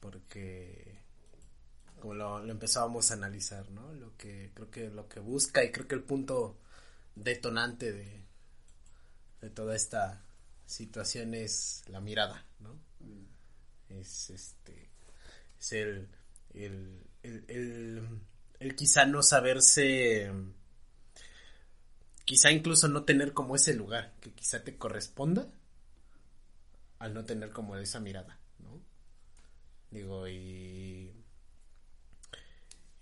porque 0.02 1.00
como 2.02 2.16
lo, 2.16 2.44
lo 2.44 2.52
empezábamos 2.52 3.12
a 3.12 3.14
analizar, 3.14 3.72
¿no? 3.72 3.94
Lo 3.94 4.18
que 4.18 4.52
creo 4.54 4.70
que 4.70 4.90
lo 4.90 5.08
que 5.08 5.22
busca 5.22 5.64
y 5.64 5.72
creo 5.72 5.88
que 5.88 5.96
el 5.96 6.04
punto 6.04 6.58
detonante 7.16 7.94
de, 7.94 8.26
de 9.40 9.50
toda 9.50 9.74
esta 9.74 10.26
situación 10.72 11.34
es 11.36 11.84
la 11.88 12.02
mirada, 12.02 12.46
¿no? 12.60 12.80
Es 13.90 14.30
este 14.30 14.90
es 15.60 15.74
el 15.74 16.10
el, 16.54 17.04
el, 17.24 18.20
el, 18.60 18.76
quizá 18.76 19.06
no 19.06 19.22
saberse 19.22 20.32
quizá 22.26 22.52
incluso 22.52 22.88
no 22.88 23.04
tener 23.04 23.34
como 23.34 23.56
ese 23.56 23.74
lugar 23.74 24.16
que 24.22 24.34
quizá 24.34 24.64
te 24.64 24.78
corresponda 24.78 25.48
al 27.00 27.14
no 27.14 27.26
tener 27.26 27.52
como 27.52 27.76
esa 27.78 28.00
mirada, 28.00 28.40
¿no? 28.60 28.82
Digo, 29.92 30.28
y 30.28 31.14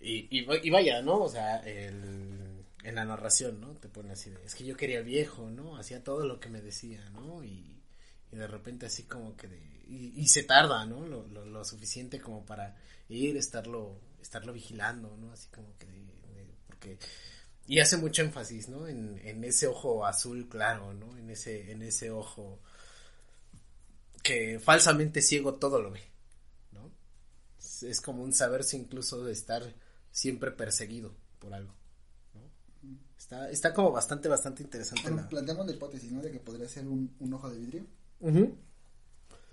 y, 0.00 0.28
y, 0.30 0.46
y 0.62 0.70
vaya, 0.70 1.02
¿no? 1.02 1.22
O 1.22 1.28
sea, 1.28 1.58
el, 1.58 2.39
en 2.82 2.94
la 2.94 3.04
narración, 3.04 3.60
¿no? 3.60 3.74
Te 3.76 3.88
pone 3.88 4.12
así 4.12 4.30
de, 4.30 4.44
es 4.44 4.54
que 4.54 4.64
yo 4.64 4.76
quería 4.76 5.02
viejo, 5.02 5.50
¿no? 5.50 5.76
Hacía 5.76 6.02
todo 6.02 6.26
lo 6.26 6.40
que 6.40 6.48
me 6.48 6.62
decía, 6.62 7.08
¿no? 7.10 7.44
Y, 7.44 7.82
y 8.32 8.36
de 8.36 8.46
repente 8.46 8.86
así 8.86 9.04
como 9.04 9.36
que 9.36 9.48
de, 9.48 9.58
y, 9.86 10.12
y 10.16 10.28
se 10.28 10.44
tarda, 10.44 10.84
¿no? 10.86 11.06
Lo, 11.06 11.26
lo, 11.28 11.44
lo, 11.44 11.64
suficiente 11.64 12.20
como 12.20 12.46
para 12.46 12.76
ir, 13.08 13.36
estarlo, 13.36 14.00
estarlo 14.22 14.52
vigilando, 14.52 15.16
¿no? 15.16 15.32
Así 15.32 15.48
como 15.48 15.76
que 15.78 15.86
de, 15.86 16.00
porque, 16.66 16.98
y 17.66 17.80
hace 17.80 17.96
mucho 17.96 18.22
énfasis, 18.22 18.68
¿no? 18.68 18.88
En, 18.88 19.20
en 19.24 19.44
ese 19.44 19.66
ojo 19.66 20.06
azul 20.06 20.48
claro, 20.48 20.94
¿no? 20.94 21.16
En 21.18 21.30
ese, 21.30 21.72
en 21.72 21.82
ese 21.82 22.10
ojo 22.10 22.60
que 24.22 24.58
falsamente 24.58 25.22
ciego 25.22 25.54
todo 25.54 25.80
lo 25.80 25.90
ve, 25.90 26.02
¿no? 26.72 26.90
Es 27.58 28.00
como 28.00 28.22
un 28.22 28.32
saberse 28.32 28.76
incluso 28.76 29.24
de 29.24 29.32
estar 29.32 29.74
siempre 30.12 30.50
perseguido 30.50 31.14
por 31.38 31.54
algo. 31.54 31.79
Está, 33.30 33.48
está 33.48 33.72
como 33.72 33.92
bastante, 33.92 34.28
bastante 34.28 34.64
interesante. 34.64 35.02
Bueno, 35.04 35.22
la... 35.22 35.28
planteamos 35.28 35.64
la 35.64 35.72
hipótesis, 35.72 36.10
¿no? 36.10 36.20
De 36.20 36.32
que 36.32 36.40
podría 36.40 36.68
ser 36.68 36.88
un, 36.88 37.14
un 37.20 37.32
ojo 37.32 37.48
de 37.48 37.58
vidrio. 37.60 37.86
Uh 38.18 38.28
-huh. 38.28 38.54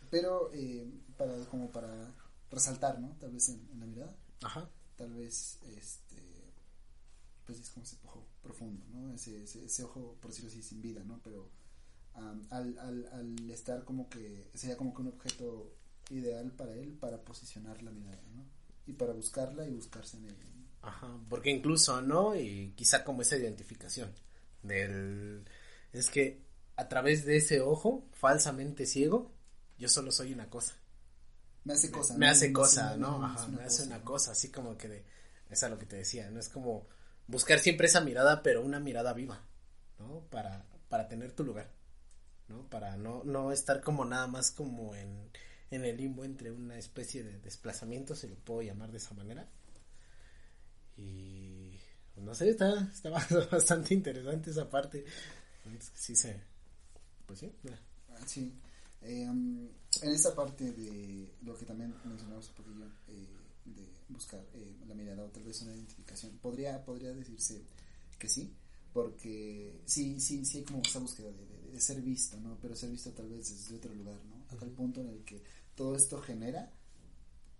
Pero 0.10 0.50
eh, 0.52 0.92
para, 1.16 1.46
como 1.46 1.70
para 1.72 2.12
resaltar, 2.50 3.00
¿no? 3.00 3.16
Tal 3.20 3.32
vez 3.32 3.50
en, 3.50 3.70
en, 3.72 3.80
la 3.80 3.86
mirada. 3.86 4.16
Ajá. 4.42 4.68
Tal 4.96 5.14
vez, 5.14 5.60
este, 5.78 6.56
pues 7.46 7.60
es 7.60 7.70
como 7.70 7.84
ese 7.84 7.98
ojo 8.04 8.26
profundo, 8.42 8.84
¿no? 8.90 9.14
Ese, 9.14 9.44
ese, 9.44 9.64
ese 9.64 9.84
ojo, 9.84 10.18
por 10.22 10.32
decirlo 10.32 10.50
así, 10.50 10.64
sin 10.64 10.82
vida, 10.82 11.04
¿no? 11.04 11.22
Pero 11.24 11.48
um, 12.16 12.48
al, 12.50 12.80
al, 12.80 13.08
al 13.14 13.52
estar 13.52 13.84
como 13.84 14.10
que, 14.10 14.50
sería 14.56 14.76
como 14.76 14.92
que 14.96 15.04
un 15.04 15.10
objeto 15.10 15.76
ideal 16.10 16.52
para 16.52 16.74
él 16.74 16.98
para 17.00 17.24
posicionar 17.24 17.84
la 17.84 17.92
mirada, 17.92 18.24
¿no? 18.34 18.44
Y 18.88 18.94
para 18.94 19.14
buscarla 19.14 19.68
y 19.68 19.72
buscarse 19.72 20.18
en 20.18 20.26
él. 20.26 20.38
Ajá, 20.88 21.20
porque 21.30 21.50
incluso, 21.50 22.02
¿no? 22.02 22.36
Y 22.36 22.74
quizá 22.76 23.04
como 23.04 23.22
esa 23.22 23.36
identificación 23.38 24.14
del... 24.64 25.46
Es 25.94 26.10
que 26.10 26.46
a 26.76 26.88
través 26.88 27.26
de 27.26 27.38
ese 27.38 27.62
ojo 27.62 28.08
falsamente 28.14 28.86
ciego, 28.86 29.32
yo 29.78 29.90
solo 29.90 30.12
soy 30.12 30.34
una 30.34 30.50
cosa. 30.50 30.76
Me 31.64 31.74
hace 31.74 31.92
cosa. 31.92 32.14
Me, 32.14 32.28
¿no? 32.28 32.32
hace 32.32 32.54
cosa, 32.54 32.96
¿no? 32.96 33.24
Ajá, 33.26 33.48
me 33.48 33.64
hace 33.64 33.84
una 33.84 34.02
cosa, 34.04 34.32
así 34.32 34.50
como 34.52 34.78
que 34.78 34.88
de... 34.88 35.06
Esa 35.50 35.68
es 35.68 35.72
lo 35.72 35.80
que 35.80 35.86
te 35.86 35.98
decía, 35.98 36.30
¿no? 36.30 36.40
Es 36.40 36.50
como 36.50 36.88
buscar 37.28 37.60
siempre 37.60 37.88
esa 37.88 38.02
mirada, 38.02 38.44
pero 38.44 38.62
una 38.64 38.80
mirada 38.80 39.14
viva, 39.14 39.44
¿no? 40.00 40.22
Para, 40.30 40.66
para 40.90 41.08
tener 41.08 41.34
tu 41.34 41.44
lugar, 41.44 41.70
¿no? 42.48 42.70
Para 42.70 42.98
no, 42.98 43.24
no 43.24 43.52
estar 43.52 43.82
como 43.82 44.06
nada 44.06 44.28
más 44.28 44.52
como 44.52 44.96
en, 44.96 45.30
en 45.72 45.86
el 45.86 45.98
limbo 45.98 46.24
entre 46.24 46.52
una 46.52 46.78
especie 46.78 47.24
de 47.24 47.40
desplazamiento, 47.40 48.16
se 48.16 48.30
lo 48.30 48.36
puedo 48.36 48.62
llamar 48.62 48.92
de 48.92 48.98
esa 48.98 49.14
manera. 49.14 49.50
Y 50.98 51.72
pues, 52.14 52.26
no 52.26 52.34
sé, 52.34 52.50
está, 52.50 52.90
está 52.92 53.10
bastante 53.52 53.94
interesante 53.94 54.52
esa 54.52 54.70
parte. 54.70 55.06
Sí, 55.94 56.16
se. 56.16 56.42
Pues 57.26 57.40
sí. 57.40 57.52
Sí. 58.26 58.54
Eh, 59.02 59.24
en 59.24 59.70
esta 60.02 60.34
parte 60.36 60.72
de 60.72 61.34
lo 61.44 61.56
que 61.58 61.66
también 61.66 61.94
mencionamos 62.04 62.50
un 62.50 62.56
poquillo, 62.56 62.86
eh, 63.08 63.28
de 63.66 63.88
buscar 64.10 64.44
eh, 64.54 64.76
la 64.88 64.96
mirada 64.96 65.24
o 65.24 65.30
tal 65.30 65.44
vez 65.44 65.62
una 65.62 65.74
identificación, 65.74 66.38
podría, 66.40 66.84
podría 66.84 67.12
decirse 67.12 67.62
que 68.18 68.28
sí, 68.28 68.56
porque 68.94 69.82
sí, 69.86 70.20
sí, 70.20 70.46
sí 70.46 70.60
hay 70.60 70.64
como 70.64 70.82
esa 70.82 71.00
búsqueda 71.00 71.32
de, 71.32 71.46
de, 71.46 71.72
de 71.72 71.82
ser 71.82 72.02
visto, 72.02 72.40
¿no? 72.40 72.58
Pero 72.62 72.76
ser 72.76 72.90
visto 72.90 73.12
tal 73.12 73.30
vez 73.30 73.50
desde 73.50 73.76
otro 73.76 73.94
lugar, 73.94 74.20
¿no? 74.26 74.46
Hasta 74.50 74.66
el 74.66 74.72
punto 74.72 75.02
en 75.02 75.10
el 75.10 75.24
que 75.24 75.44
todo 75.76 75.96
esto 75.96 76.20
genera 76.22 76.72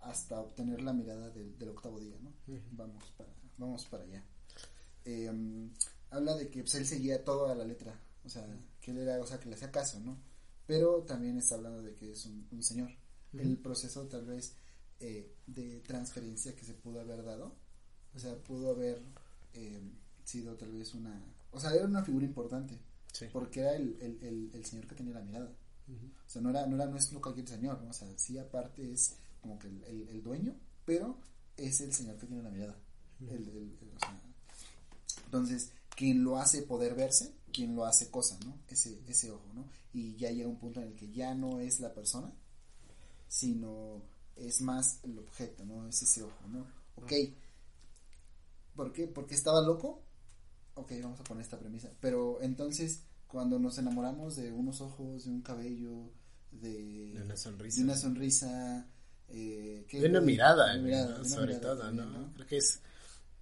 hasta 0.00 0.40
obtener 0.40 0.82
la 0.82 0.92
mirada 0.92 1.30
del, 1.30 1.58
del 1.58 1.68
octavo 1.70 1.98
día, 1.98 2.16
¿no? 2.20 2.30
Uh 2.46 2.56
-huh. 2.56 2.62
Vamos 2.72 3.04
para, 3.16 3.30
vamos 3.56 3.84
para 3.86 4.04
allá. 4.04 4.24
Eh, 5.04 5.30
habla 6.10 6.36
de 6.36 6.48
que 6.48 6.60
pues, 6.62 6.74
él 6.74 6.86
seguía 6.86 7.24
todo 7.24 7.46
a 7.46 7.54
la 7.54 7.64
letra, 7.64 7.98
o 8.24 8.28
sea, 8.28 8.46
que 8.80 8.90
él 8.90 8.98
era, 8.98 9.20
o 9.20 9.26
sea, 9.26 9.38
que 9.40 9.48
le 9.48 9.54
hacía 9.54 9.70
caso, 9.70 10.00
¿no? 10.00 10.18
Pero 10.66 11.02
también 11.04 11.36
está 11.38 11.54
hablando 11.56 11.82
de 11.82 11.94
que 11.94 12.12
es 12.12 12.26
un, 12.26 12.46
un 12.50 12.62
señor. 12.62 12.90
Uh 13.32 13.36
-huh. 13.36 13.40
El 13.40 13.58
proceso 13.58 14.06
tal 14.06 14.24
vez 14.26 14.54
eh, 15.00 15.34
de 15.46 15.80
transferencia 15.80 16.54
que 16.54 16.64
se 16.64 16.74
pudo 16.74 17.00
haber 17.00 17.22
dado, 17.24 17.54
o 18.14 18.18
sea, 18.18 18.36
pudo 18.42 18.70
haber 18.70 19.00
eh, 19.54 19.80
sido 20.24 20.56
tal 20.56 20.72
vez 20.72 20.94
una, 20.94 21.22
o 21.52 21.60
sea, 21.60 21.72
era 21.74 21.86
una 21.86 22.02
figura 22.04 22.24
importante, 22.26 22.78
sí. 23.12 23.26
porque 23.32 23.60
era 23.60 23.76
el, 23.76 23.96
el, 24.00 24.18
el, 24.22 24.50
el, 24.54 24.64
señor 24.64 24.86
que 24.86 24.94
tenía 24.94 25.14
la 25.14 25.22
mirada. 25.22 25.50
Uh 25.88 25.92
-huh. 25.92 26.10
O 26.26 26.28
sea, 26.28 26.42
no 26.42 26.50
era, 26.50 26.66
no 26.66 26.76
era, 26.76 26.86
no 26.86 26.96
es 26.96 27.12
no 27.12 27.20
cualquier 27.20 27.48
señor, 27.48 27.80
¿no? 27.82 27.90
O 27.90 27.92
sea, 27.92 28.08
sí 28.18 28.36
aparte 28.38 28.92
es 28.92 29.14
como 29.40 29.58
que 29.58 29.68
el, 29.68 29.82
el, 29.84 30.08
el, 30.08 30.22
dueño, 30.22 30.54
pero 30.84 31.16
es 31.56 31.80
el 31.80 31.92
señor 31.92 32.16
que 32.16 32.26
tiene 32.26 32.42
la 32.42 32.50
mirada. 32.50 32.76
El, 33.20 33.76
o 33.94 33.98
sea, 33.98 34.20
entonces, 35.24 35.72
quien 35.96 36.24
lo 36.24 36.38
hace 36.38 36.62
poder 36.62 36.94
verse, 36.94 37.34
quien 37.52 37.74
lo 37.74 37.84
hace 37.84 38.10
cosa, 38.10 38.38
¿no? 38.44 38.56
Ese, 38.68 39.00
ese 39.08 39.30
ojo, 39.30 39.46
¿no? 39.54 39.68
Y 39.92 40.16
ya 40.16 40.30
llega 40.30 40.48
un 40.48 40.58
punto 40.58 40.80
en 40.80 40.88
el 40.88 40.94
que 40.94 41.10
ya 41.10 41.34
no 41.34 41.60
es 41.60 41.80
la 41.80 41.92
persona, 41.92 42.32
sino 43.28 44.02
es 44.36 44.60
más 44.60 45.00
el 45.02 45.18
objeto, 45.18 45.64
¿no? 45.64 45.86
Es 45.88 46.02
ese 46.02 46.22
ojo, 46.22 46.48
¿no? 46.48 46.66
Ok. 46.96 47.12
¿Por 48.74 48.92
qué? 48.92 49.06
Porque 49.06 49.34
estaba 49.34 49.60
loco. 49.60 50.02
Ok, 50.74 50.92
vamos 51.02 51.18
a 51.20 51.24
poner 51.24 51.42
esta 51.42 51.58
premisa. 51.58 51.90
Pero 52.00 52.40
entonces, 52.42 53.02
cuando 53.26 53.58
nos 53.58 53.76
enamoramos 53.78 54.36
de 54.36 54.52
unos 54.52 54.80
ojos, 54.80 55.24
de 55.24 55.30
un 55.30 55.42
cabello, 55.42 56.10
de, 56.52 57.12
de 57.12 57.22
una 57.22 57.36
sonrisa, 57.36 57.78
de 57.78 57.84
una 57.84 57.96
sonrisa 57.96 58.86
eh, 59.30 59.84
de 59.90 60.06
una 60.08 60.20
mirada, 60.20 60.72
de 60.72 60.78
una 60.78 60.88
mirada 60.88 61.18
¿no? 61.18 61.24
sobre 61.24 61.54
mirada 61.54 61.60
todo, 61.60 61.78
también, 61.82 62.12
¿no? 62.12 62.18
¿no? 62.18 62.34
Creo 62.34 62.46
que 62.46 62.56
es 62.58 62.80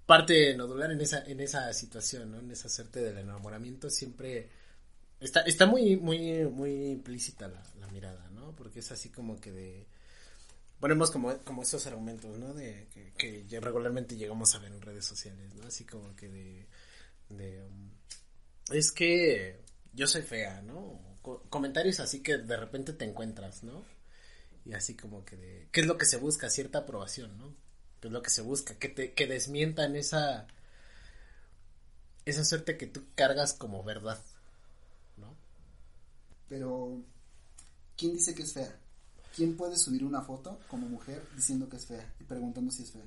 parte 0.05 0.57
nodular 0.57 0.91
en 0.93 1.01
esa 1.01 1.25
en 1.25 1.41
esa 1.41 1.73
situación, 1.73 2.31
¿no? 2.31 2.39
En 2.39 2.51
esa 2.51 2.69
suerte 2.69 3.01
del 3.01 3.19
enamoramiento 3.19 3.91
siempre 3.91 4.49
está 5.21 5.41
está 5.41 5.67
muy 5.67 5.97
muy 5.97 6.45
muy 6.45 6.91
implícita 6.91 7.49
la, 7.49 7.63
la 7.81 7.89
mirada, 7.89 8.29
¿no? 8.31 8.55
Porque 8.57 8.81
es 8.81 8.93
así 8.93 9.11
como 9.11 9.41
que 9.41 9.53
de 9.53 9.87
ponemos 10.81 11.11
como, 11.11 11.37
como 11.39 11.63
esos 11.63 11.87
argumentos, 11.87 12.39
¿no? 12.39 12.55
De 12.55 12.89
que, 13.17 13.61
regularmente 13.61 14.17
llegamos 14.17 14.55
a 14.55 14.59
ver 14.59 14.73
en 14.73 14.81
redes 14.81 15.05
sociales, 15.05 15.55
¿no? 15.55 15.67
Así 15.67 15.85
como 15.85 16.15
que 16.15 16.29
de, 16.29 16.67
de 17.31 17.63
um, 17.63 17.91
es 18.71 18.93
que 18.93 19.61
yo 19.93 20.07
soy 20.07 20.23
fea, 20.23 20.63
¿no? 20.63 21.19
Co 21.23 21.43
comentarios 21.49 22.01
así 22.01 22.23
que 22.23 22.39
de 22.39 22.57
repente 22.57 22.93
te 22.93 23.05
encuentras, 23.05 23.63
¿no? 23.63 23.85
Y 24.67 24.75
así 24.75 24.97
como 24.97 25.25
que 25.25 25.37
de, 25.37 25.69
¿qué 25.71 25.81
es 25.81 25.87
lo 25.87 25.97
que 25.97 26.07
se 26.07 26.17
busca? 26.17 26.51
Cierta 26.51 26.79
aprobación, 26.79 27.39
¿no? 27.39 27.55
¿Qué 28.01 28.09
es 28.09 28.13
lo 28.13 28.21
que 28.21 28.31
se 28.31 28.43
busca? 28.43 28.75
Que 28.75 28.89
te, 28.89 29.13
que 29.13 29.29
desmientan 29.29 29.95
esa, 29.95 30.49
esa 32.25 32.45
suerte 32.45 32.77
que 32.77 32.89
tú 32.89 33.05
cargas 33.15 33.53
como 33.53 33.85
verdad, 33.85 34.21
¿no? 35.19 35.37
Pero, 36.49 37.01
¿quién 37.97 38.15
dice 38.15 38.35
que 38.35 38.43
es 38.43 38.55
fea? 38.55 38.77
¿Quién 39.37 39.57
puede 39.57 39.77
subir 39.77 40.03
una 40.03 40.23
foto 40.23 40.59
como 40.69 40.89
mujer 40.89 41.23
diciendo 41.37 41.69
que 41.69 41.77
es 41.77 41.87
fea 41.87 42.15
y 42.19 42.25
preguntando 42.25 42.73
si 42.73 42.83
es 42.83 42.91
fea? 42.91 43.07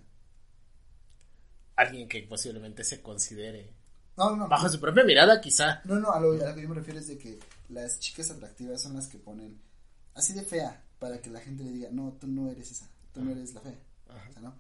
Alguien 1.76 2.08
que 2.08 2.22
posiblemente 2.24 2.86
se 2.86 3.02
considere. 3.02 3.74
No, 4.16 4.34
no. 4.36 4.48
Bajo 4.48 4.70
su 4.70 4.80
propia 4.80 5.04
mirada, 5.04 5.42
quizá. 5.42 5.82
No, 5.84 6.00
no, 6.00 6.12
a 6.12 6.22
lo, 6.22 6.32
a 6.34 6.50
lo 6.50 6.56
que 6.56 6.62
yo 6.62 6.70
me 6.70 6.76
refiero 6.76 7.00
es 7.00 7.08
de 7.08 7.18
que 7.18 7.38
las 7.68 8.00
chicas 8.00 8.32
atractivas 8.32 8.82
son 8.82 8.96
las 8.96 9.08
que 9.08 9.18
ponen 9.18 9.62
así 10.14 10.34
de 10.34 10.44
fea 10.44 10.86
para 11.00 11.22
que 11.22 11.30
la 11.30 11.40
gente 11.40 11.64
le 11.64 11.72
diga, 11.72 11.90
no, 11.92 12.14
tú 12.14 12.28
no 12.28 12.50
eres 12.50 12.72
esa, 12.72 12.88
tú 13.14 13.24
no 13.24 13.32
eres 13.32 13.54
la 13.54 13.62
fea. 13.62 13.80
Ajá. 14.10 14.30
O 14.30 14.34
sea, 14.34 14.42
¿no? 14.42 14.54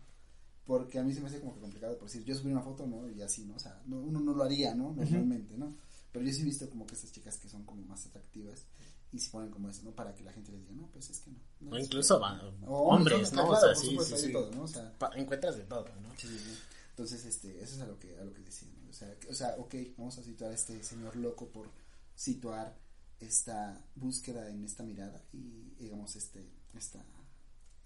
Porque 0.65 0.99
a 0.99 1.03
mí 1.03 1.13
se 1.13 1.19
me 1.21 1.27
hace 1.27 1.39
como 1.39 1.53
que 1.55 1.59
complicado 1.61 1.97
por 1.97 2.07
decir, 2.07 2.23
yo 2.23 2.35
subí 2.35 2.51
una 2.51 2.61
foto, 2.61 2.85
¿no? 2.85 3.09
Y 3.09 3.21
así, 3.21 3.43
¿no? 3.45 3.55
O 3.55 3.59
sea, 3.59 3.81
no, 3.85 3.97
uno 3.99 4.19
no 4.19 4.33
lo 4.33 4.43
haría, 4.43 4.75
¿no? 4.75 4.93
Normalmente, 4.93 5.57
¿no? 5.57 5.75
Pero 6.11 6.25
yo 6.25 6.31
sí 6.33 6.41
he 6.41 6.45
visto 6.45 6.69
como 6.69 6.85
que 6.85 6.95
estas 6.95 7.11
chicas 7.11 7.37
que 7.37 7.49
son 7.49 7.63
como 7.65 7.81
más 7.83 8.05
atractivas 8.05 8.65
y 9.11 9.19
se 9.19 9.31
ponen 9.31 9.49
como 9.49 9.69
eso, 9.69 9.81
¿no? 9.83 9.91
Para 9.91 10.13
que 10.15 10.23
la 10.23 10.31
gente 10.31 10.51
les 10.51 10.61
diga, 10.61 10.73
no, 10.73 10.87
pues 10.87 11.09
es 11.09 11.19
que 11.19 11.31
no. 11.31 11.37
no 11.61 11.75
O 11.75 11.79
incluso 11.79 12.19
va- 12.19 12.39
O 12.67 12.89
hombres, 12.89 13.29
claro, 13.31 13.47
¿no? 13.47 13.53
O 13.53 13.59
sea, 13.59 13.69
por 13.73 13.77
sí, 13.77 13.89
supuesto, 13.89 14.15
sí, 14.15 14.21
hay 14.21 14.21
de 14.21 14.27
sí. 14.27 14.33
todo, 14.33 14.51
¿no? 14.51 14.63
O 14.63 14.67
sea, 14.67 14.93
Pa- 14.99 15.11
encuentras 15.15 15.57
de 15.57 15.63
todo, 15.63 15.85
¿no? 16.01 16.09
Sí, 16.17 16.27
sí, 16.27 16.37
sí. 16.39 16.57
Entonces, 16.91 17.25
este, 17.25 17.63
eso 17.63 17.75
es 17.75 17.81
a 17.81 17.87
lo 17.87 17.97
que, 17.97 18.15
a 18.19 18.23
lo 18.23 18.33
que 18.33 18.41
decía, 18.43 18.69
¿no? 18.83 18.89
O 18.89 18.93
sea, 18.93 19.15
que- 19.19 19.27
o 19.29 19.33
sea, 19.33 19.55
ok, 19.57 19.73
vamos 19.97 20.17
a 20.19 20.23
situar 20.23 20.51
a 20.51 20.53
este 20.55 20.83
señor 20.83 21.15
loco 21.15 21.47
por 21.47 21.69
situar 22.15 22.75
esta 23.19 23.85
búsqueda 23.95 24.49
en 24.49 24.63
esta 24.63 24.83
mirada 24.83 25.23
y, 25.33 25.73
digamos, 25.79 26.15
este, 26.15 26.45
esta, 26.73 27.03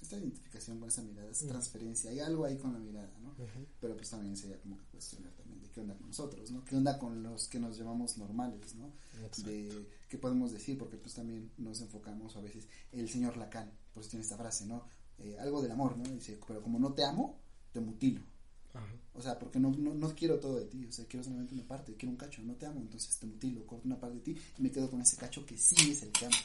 esta 0.01 0.17
identificación 0.17 0.79
con 0.79 0.89
esa 0.89 1.01
mirada, 1.01 1.29
esta 1.29 1.47
transferencia, 1.47 2.11
hay 2.11 2.19
algo 2.19 2.45
ahí 2.45 2.57
con 2.57 2.73
la 2.73 2.79
mirada, 2.79 3.11
¿no? 3.21 3.35
Pero 3.79 3.95
pues 3.95 4.09
también 4.09 4.37
sería 4.37 4.59
como 4.59 4.77
que 4.77 4.85
cuestionar 4.85 5.31
también 5.33 5.61
de 5.61 5.69
qué 5.69 5.81
onda 5.81 5.95
con 5.95 6.07
nosotros, 6.07 6.51
¿no? 6.51 6.63
¿Qué 6.63 6.75
onda 6.75 6.99
con 6.99 7.23
los 7.23 7.47
que 7.47 7.59
nos 7.59 7.77
llamamos 7.77 8.17
normales, 8.17 8.75
¿no? 8.75 8.93
De 9.43 9.87
qué 10.09 10.17
podemos 10.17 10.51
decir, 10.51 10.77
porque 10.77 10.97
pues 10.97 11.15
también 11.15 11.51
nos 11.57 11.81
enfocamos 11.81 12.35
a 12.35 12.41
veces, 12.41 12.67
el 12.91 13.09
señor 13.09 13.37
Lacan, 13.37 13.71
por 13.93 14.01
eso 14.01 14.11
tiene 14.11 14.23
esta 14.23 14.37
frase, 14.37 14.65
¿no? 14.65 14.85
Eh, 15.19 15.37
algo 15.39 15.61
del 15.61 15.71
amor, 15.71 15.97
¿no? 15.97 16.03
Dice, 16.09 16.39
pero 16.47 16.61
como 16.61 16.79
no 16.79 16.93
te 16.93 17.03
amo, 17.03 17.39
te 17.71 17.79
mutilo. 17.79 18.21
O 19.15 19.21
sea, 19.21 19.37
porque 19.37 19.59
no, 19.59 19.69
no, 19.69 19.93
no 19.93 20.15
quiero 20.15 20.39
todo 20.39 20.57
de 20.59 20.65
ti, 20.65 20.85
o 20.85 20.91
sea, 20.91 21.05
quiero 21.05 21.23
solamente 21.23 21.53
una 21.53 21.67
parte, 21.67 21.93
quiero 21.93 22.11
un 22.11 22.17
cacho, 22.17 22.41
no 22.41 22.55
te 22.55 22.65
amo, 22.65 22.79
entonces 22.79 23.15
te 23.19 23.27
mutilo, 23.27 23.65
corto 23.67 23.87
una 23.87 23.99
parte 23.99 24.15
de 24.15 24.21
ti 24.21 24.37
y 24.57 24.61
me 24.63 24.71
quedo 24.71 24.89
con 24.89 25.01
ese 25.01 25.17
cacho 25.17 25.45
que 25.45 25.55
sí 25.57 25.91
es 25.91 26.01
el 26.01 26.11
que 26.11 26.25
amo. 26.25 26.35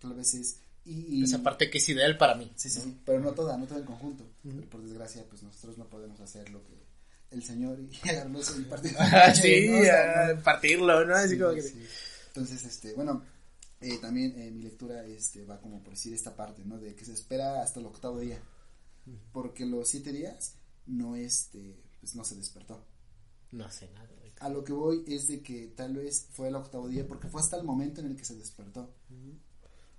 Tal 0.00 0.14
vez 0.14 0.34
es... 0.34 0.56
Y, 0.86 1.22
Esa 1.24 1.42
parte 1.42 1.68
que 1.68 1.78
es 1.78 1.88
ideal 1.88 2.16
para 2.16 2.36
mí. 2.36 2.50
Sí, 2.54 2.70
sí, 2.70 2.80
sí, 2.80 2.96
pero 3.04 3.20
no 3.20 3.32
toda, 3.32 3.56
no 3.58 3.66
todo 3.66 3.80
en 3.80 3.84
conjunto. 3.84 4.24
Pero 4.42 4.70
por 4.70 4.82
desgracia, 4.82 5.24
pues 5.28 5.42
nosotros 5.42 5.76
no 5.76 5.88
podemos 5.88 6.20
hacer 6.20 6.48
lo 6.50 6.62
que 6.64 6.74
el 7.32 7.42
señor 7.42 7.78
y 7.80 7.90
agarrarnos 8.08 8.56
y 8.58 8.62
partir. 8.62 8.94
Ah, 8.98 9.34
sí, 9.34 9.68
¿no? 9.70 9.80
O 9.80 9.82
sea, 9.82 10.28
ah, 10.28 10.32
no. 10.34 10.42
partirlo, 10.42 11.04
¿no? 11.04 11.14
Así 11.14 11.34
Sí, 11.34 11.38
como 11.40 11.54
que... 11.54 11.62
sí. 11.62 11.84
Entonces, 12.28 12.64
este, 12.64 12.94
bueno, 12.94 13.22
eh, 13.80 13.98
también 13.98 14.38
eh, 14.40 14.50
mi 14.50 14.62
lectura 14.62 15.04
este, 15.04 15.44
va 15.44 15.60
como 15.60 15.82
por 15.82 15.94
decir 15.94 16.14
esta 16.14 16.36
parte, 16.36 16.64
¿no? 16.64 16.78
De 16.78 16.94
que 16.94 17.04
se 17.04 17.12
espera 17.12 17.62
hasta 17.62 17.80
el 17.80 17.86
octavo 17.86 18.20
día. 18.20 18.40
Porque 19.32 19.66
los 19.66 19.88
siete 19.88 20.12
días 20.12 20.54
no, 20.86 21.16
este, 21.16 21.82
pues 22.00 22.14
no 22.14 22.24
se 22.24 22.36
despertó. 22.36 22.84
No 23.52 23.70
sé 23.70 23.90
nada. 23.92 24.08
A 24.40 24.50
lo 24.50 24.64
que 24.64 24.72
voy 24.72 25.02
es 25.06 25.28
de 25.28 25.40
que 25.40 25.68
tal 25.68 25.94
vez 25.94 26.28
fue 26.30 26.48
el 26.48 26.56
octavo 26.56 26.88
día 26.88 27.06
porque 27.06 27.28
fue 27.28 27.40
hasta 27.40 27.56
el 27.56 27.64
momento 27.64 28.00
en 28.00 28.08
el 28.08 28.16
que 28.16 28.24
se 28.24 28.36
despertó. 28.36 28.90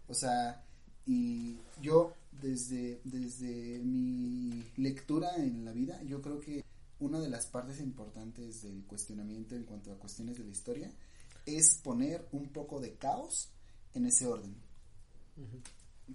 O 0.07 0.13
sea, 0.13 0.63
y 1.05 1.57
yo 1.81 2.13
desde, 2.31 3.01
desde 3.03 3.79
mi 3.79 4.63
lectura 4.75 5.35
en 5.37 5.65
la 5.65 5.71
vida, 5.71 6.01
yo 6.03 6.21
creo 6.21 6.39
que 6.39 6.63
una 6.99 7.19
de 7.19 7.29
las 7.29 7.47
partes 7.47 7.79
importantes 7.79 8.61
del 8.61 8.83
cuestionamiento 8.85 9.55
en 9.55 9.63
cuanto 9.63 9.91
a 9.91 9.97
cuestiones 9.97 10.37
de 10.37 10.43
la 10.43 10.51
historia 10.51 10.91
es 11.45 11.75
poner 11.75 12.27
un 12.31 12.49
poco 12.49 12.79
de 12.79 12.95
caos 12.95 13.49
en 13.93 14.05
ese 14.05 14.27
orden. 14.27 14.55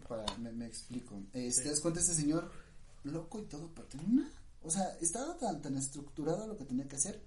Para, 0.09 0.37
me, 0.39 0.53
me 0.53 0.67
explico. 0.67 1.21
Eh, 1.33 1.53
¿Te 1.53 1.69
das 1.69 1.81
cuenta 1.81 2.01
este 2.01 2.15
señor 2.15 2.51
loco 3.05 3.41
y 3.41 3.45
todo, 3.47 3.71
pero 3.75 3.89
tenía 3.89 4.07
una... 4.07 4.31
O 4.64 4.70
sea, 4.70 4.96
estaba 5.01 5.37
tan, 5.38 5.61
tan 5.62 5.77
estructurado 5.77 6.46
lo 6.46 6.57
que 6.57 6.64
tenía 6.64 6.88
que 6.88 6.96
hacer. 6.96 7.22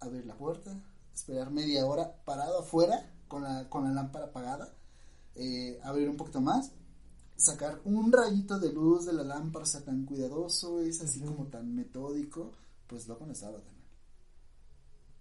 Abrir 0.00 0.26
la 0.26 0.36
puerta, 0.36 0.80
esperar 1.14 1.50
media 1.50 1.86
hora 1.86 2.22
parado 2.24 2.60
afuera 2.60 3.10
con 3.28 3.42
la, 3.42 3.68
con 3.68 3.84
la 3.84 3.90
lámpara 3.92 4.26
apagada, 4.26 4.72
eh, 5.34 5.80
abrir 5.82 6.08
un 6.08 6.16
poquito 6.16 6.40
más, 6.40 6.72
sacar 7.36 7.80
un 7.84 8.12
rayito 8.12 8.58
de 8.60 8.72
luz 8.72 9.06
de 9.06 9.12
la 9.12 9.24
lámpara, 9.24 9.64
o 9.64 9.66
sea, 9.66 9.82
tan 9.84 10.04
cuidadoso, 10.06 10.80
es 10.80 11.00
así 11.02 11.20
como 11.20 11.46
tan 11.46 11.74
metódico, 11.74 12.52
pues 12.86 13.08
loco 13.08 13.26
no 13.26 13.32
estaba 13.32 13.58
tan 13.60 13.74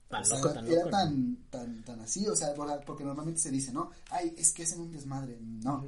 Tan 0.09 0.21
o 0.21 0.25
sea, 0.25 0.37
loco, 0.37 0.53
tan 0.53 0.67
era 0.67 0.85
loco. 0.85 0.89
tan, 0.89 1.37
tan, 1.49 1.83
tan 1.83 1.99
así, 2.01 2.27
o 2.27 2.35
sea, 2.35 2.53
por- 2.53 2.83
porque 2.85 3.03
normalmente 3.03 3.41
se 3.41 3.51
dice, 3.51 3.73
¿no? 3.73 3.91
Ay, 4.09 4.33
es 4.37 4.53
que 4.53 4.63
hacen 4.63 4.79
un 4.81 4.91
desmadre. 4.91 5.37
No, 5.41 5.85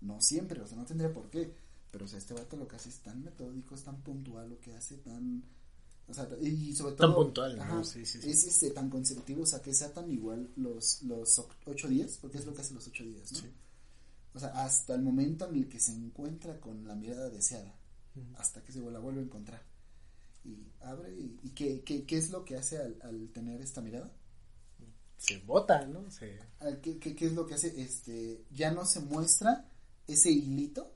no 0.00 0.20
siempre, 0.20 0.60
o 0.62 0.66
sea, 0.66 0.76
no 0.76 0.84
tendría 0.84 1.12
por 1.12 1.28
qué. 1.30 1.52
Pero, 1.96 2.04
o 2.04 2.08
sea, 2.08 2.18
este 2.18 2.34
vato 2.34 2.56
lo 2.56 2.68
que 2.68 2.76
hace 2.76 2.88
es 2.90 2.98
tan 3.00 3.24
metódico, 3.24 3.74
es 3.74 3.82
tan 3.84 4.02
puntual, 4.02 4.50
lo 4.50 4.60
que 4.60 4.74
hace 4.74 4.96
tan. 4.98 5.42
O 6.08 6.14
sea, 6.14 6.28
y 6.40 6.74
sobre 6.74 6.94
todo. 6.94 7.08
Tan 7.08 7.14
puntual, 7.14 7.56
¿no? 7.56 7.62
ajá, 7.62 7.84
Sí, 7.84 8.04
sí, 8.06 8.20
sí. 8.20 8.30
Es 8.30 8.44
este, 8.44 8.70
tan 8.70 8.90
consecutivo, 8.90 9.42
o 9.42 9.46
sea, 9.46 9.60
que 9.62 9.74
sea 9.74 9.92
tan 9.92 10.10
igual 10.10 10.50
los, 10.56 11.02
los 11.02 11.42
ocho 11.66 11.88
días, 11.88 12.18
porque 12.20 12.38
es 12.38 12.46
lo 12.46 12.54
que 12.54 12.60
hace 12.62 12.74
los 12.74 12.86
ocho 12.86 13.04
días, 13.04 13.32
¿no? 13.32 13.40
O 14.34 14.38
sea, 14.38 14.48
hasta 14.64 14.94
el 14.94 15.02
momento 15.02 15.48
en 15.48 15.56
el 15.56 15.68
que 15.68 15.80
se 15.80 15.92
encuentra 15.92 16.60
con 16.60 16.86
la 16.86 16.94
mirada 16.94 17.30
deseada, 17.30 17.74
hasta 18.36 18.62
que 18.62 18.72
se 18.72 18.80
la 18.80 18.98
vuelve 18.98 19.20
a 19.20 19.24
encontrar. 19.24 19.62
Y 20.44 20.72
abre, 20.80 21.14
y, 21.14 21.38
y 21.44 21.50
¿qué, 21.50 21.82
qué, 21.84 22.06
qué 22.06 22.18
es 22.18 22.30
lo 22.30 22.44
que 22.44 22.56
hace 22.56 22.78
al, 22.78 22.96
al 23.02 23.30
tener 23.32 23.60
esta 23.62 23.82
mirada? 23.82 24.12
Se 25.18 25.38
bota, 25.38 25.86
¿no? 25.86 26.10
Se... 26.10 26.38
Al- 26.60 26.80
¿Qué, 26.80 26.98
qué, 26.98 27.14
qué 27.14 27.26
es 27.26 27.32
lo 27.34 27.46
que 27.46 27.54
hace? 27.54 27.80
Este, 27.82 28.44
ya 28.50 28.70
no 28.72 28.84
se 28.84 29.00
muestra 29.00 29.68
ese 30.06 30.30
hilito, 30.30 30.92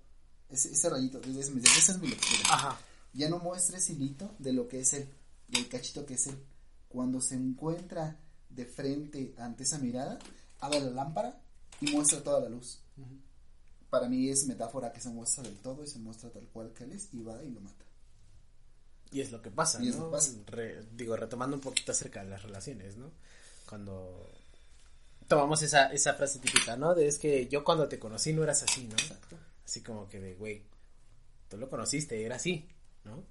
ese, 0.50 0.72
ese 0.72 0.88
rayito, 0.90 1.20
mi 1.26 1.38
esa 1.40 1.92
es 1.92 1.98
mi 1.98 2.08
lectura. 2.08 2.40
Ajá. 2.50 2.80
Ya 3.12 3.28
no 3.28 3.38
muestra 3.38 3.78
ese 3.78 3.92
hilito 3.94 4.34
de 4.38 4.52
lo 4.52 4.68
que 4.68 4.80
es 4.80 4.92
él, 4.92 5.08
del 5.48 5.68
cachito 5.68 6.06
que 6.06 6.14
es 6.14 6.26
él. 6.28 6.38
Cuando 6.88 7.20
se 7.20 7.34
encuentra 7.34 8.16
de 8.48 8.66
frente 8.66 9.34
ante 9.38 9.62
esa 9.64 9.78
mirada, 9.78 10.18
abre 10.58 10.80
la 10.80 10.90
lámpara 10.90 11.40
y 11.80 11.90
muestra 11.92 12.22
toda 12.22 12.40
la 12.40 12.48
luz. 12.48 12.80
Para 13.88 14.08
mí 14.08 14.28
es 14.28 14.46
metáfora 14.46 14.92
que 14.92 15.00
se 15.00 15.08
muestra 15.08 15.42
del 15.42 15.56
todo 15.58 15.82
y 15.82 15.86
se 15.88 15.98
muestra 15.98 16.30
tal 16.30 16.46
cual 16.52 16.72
que 16.72 16.84
él 16.84 16.92
es 16.92 17.08
y 17.12 17.22
va 17.22 17.42
y 17.42 17.50
lo 17.50 17.60
mata. 17.60 17.84
Y 19.12 19.20
es 19.20 19.32
lo 19.32 19.42
que 19.42 19.50
pasa, 19.50 19.82
Y 19.82 19.88
es 19.88 19.96
¿no? 19.96 20.04
lo 20.04 20.10
que 20.10 20.16
pasa. 20.16 20.32
Re- 20.46 20.86
digo, 20.94 21.16
retomando 21.16 21.56
un 21.56 21.60
poquito 21.62 21.90
acerca 21.90 22.22
de 22.22 22.30
las 22.30 22.42
relaciones, 22.42 22.96
¿no? 22.96 23.10
Cuando 23.68 24.30
tomamos 25.26 25.62
esa, 25.62 25.86
esa 25.92 26.14
frase 26.14 26.38
típica, 26.38 26.76
¿no? 26.76 26.94
De 26.94 27.08
es 27.08 27.18
que 27.18 27.48
yo 27.48 27.64
cuando 27.64 27.88
te 27.88 27.98
conocí 27.98 28.32
no 28.32 28.44
eras 28.44 28.62
así, 28.62 28.84
¿no? 28.86 28.94
Exacto. 28.94 29.36
Así 29.70 29.82
como 29.84 30.08
que 30.08 30.18
de, 30.18 30.34
güey, 30.34 30.64
tú 31.48 31.56
lo 31.56 31.70
conociste, 31.70 32.24
era 32.24 32.34
así, 32.34 32.68
¿no? 33.04 33.22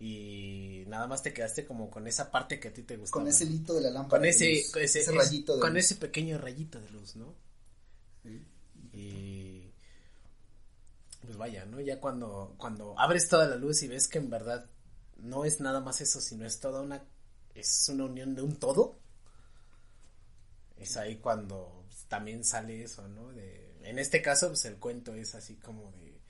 Y 0.00 0.84
nada 0.86 1.06
más 1.06 1.22
te 1.22 1.34
quedaste 1.34 1.66
como 1.66 1.90
con 1.90 2.06
esa 2.06 2.30
parte 2.30 2.58
que 2.58 2.68
a 2.68 2.72
ti 2.72 2.82
te 2.82 2.96
gustaba. 2.96 3.20
Con 3.24 3.28
ese 3.28 3.44
hilito 3.44 3.74
de 3.74 3.82
la 3.82 3.90
lámpara. 3.90 4.20
con 4.20 4.22
de 4.22 4.30
ese, 4.30 4.54
luz, 4.54 4.76
ese, 4.76 5.00
ese 5.00 5.10
es- 5.10 5.14
rayito 5.14 5.54
de 5.56 5.60
con 5.60 5.74
luz. 5.74 5.84
ese 5.84 5.96
pequeño 5.96 6.38
rayito 6.38 6.80
de 6.80 6.88
luz, 6.88 7.14
¿no? 7.16 7.34
Sí. 8.22 8.42
Y 8.94 9.70
pues 11.20 11.36
vaya, 11.36 11.66
¿no? 11.66 11.78
Ya 11.82 12.00
cuando, 12.00 12.54
cuando 12.56 12.98
abres 12.98 13.28
toda 13.28 13.46
la 13.46 13.56
luz 13.56 13.82
y 13.82 13.88
ves 13.88 14.08
que 14.08 14.16
en 14.16 14.30
verdad 14.30 14.70
no 15.18 15.44
es 15.44 15.60
nada 15.60 15.80
más 15.80 16.00
eso, 16.00 16.22
sino 16.22 16.46
es 16.46 16.58
toda 16.58 16.80
una, 16.80 17.04
es 17.54 17.86
una 17.90 18.06
unión 18.06 18.34
de 18.34 18.40
un 18.40 18.56
todo, 18.56 18.98
es 20.78 20.96
ahí 20.96 21.18
cuando 21.18 21.84
también 22.08 22.44
sale 22.44 22.82
eso, 22.82 23.06
¿no? 23.08 23.28
De, 23.32 23.71
en 23.84 23.98
este 23.98 24.22
caso, 24.22 24.48
pues 24.48 24.64
el 24.64 24.76
cuento 24.76 25.14
es 25.14 25.34
así 25.34 25.56
como 25.56 25.92
de, 25.92 26.20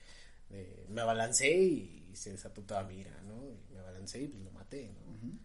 de 0.49 0.85
me 0.89 1.01
abalancé 1.01 1.51
y, 1.51 1.99
se 2.13 2.29
desató 2.29 2.61
toda 2.61 2.83
mi 2.83 2.99
ira, 2.99 3.19
¿no? 3.23 3.43
Y 3.49 3.73
me 3.73 3.79
abalancé 3.79 4.21
y 4.21 4.27
pues 4.27 4.43
lo 4.43 4.51
maté, 4.51 4.87
¿no? 4.89 5.01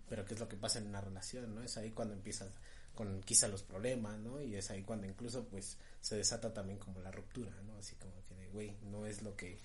Pero 0.07 0.27
qué 0.27 0.35
es 0.35 0.41
lo 0.41 0.51
que 0.51 0.57
pasa 0.59 0.79
en 0.79 0.87
una 0.87 1.01
relación, 1.01 1.55
¿no? 1.55 1.63
Es 1.63 1.79
ahí 1.79 1.93
cuando 1.93 2.13
empiezas 2.13 2.51
con 2.95 3.23
quizá 3.23 3.49
los 3.49 3.63
problemas, 3.63 4.19
¿no? 4.19 4.43
Y 4.43 4.55
es 4.55 4.71
ahí 4.71 4.83
cuando 4.83 5.07
incluso 5.07 5.49
pues 5.49 5.79
se 6.01 6.17
desata 6.17 6.53
también 6.53 6.79
como 6.79 7.01
la 7.01 7.11
ruptura, 7.11 7.55
¿no? 7.63 7.77
Así 7.79 7.97
como 7.97 8.13
que 8.25 8.35
de, 8.35 8.49
güey, 8.49 8.77
no 8.83 9.07
es 9.07 9.23
lo 9.23 9.35
que, 9.35 9.61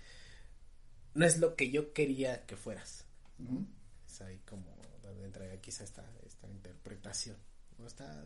no 1.13 1.25
es 1.25 1.39
lo 1.39 1.55
que 1.55 1.71
yo 1.71 1.91
quería 1.91 2.45
que 2.45 2.55
fueras. 2.55 3.05
Ujú. 3.39 3.65
Es 4.07 4.21
ahí 4.21 4.39
como 4.47 4.77
donde 5.01 5.25
entra 5.25 5.59
quizá 5.59 5.83
esta, 5.83 6.09
esta 6.25 6.47
interpretación, 6.47 7.37
¿no? 7.79 7.87
Está, 7.87 8.23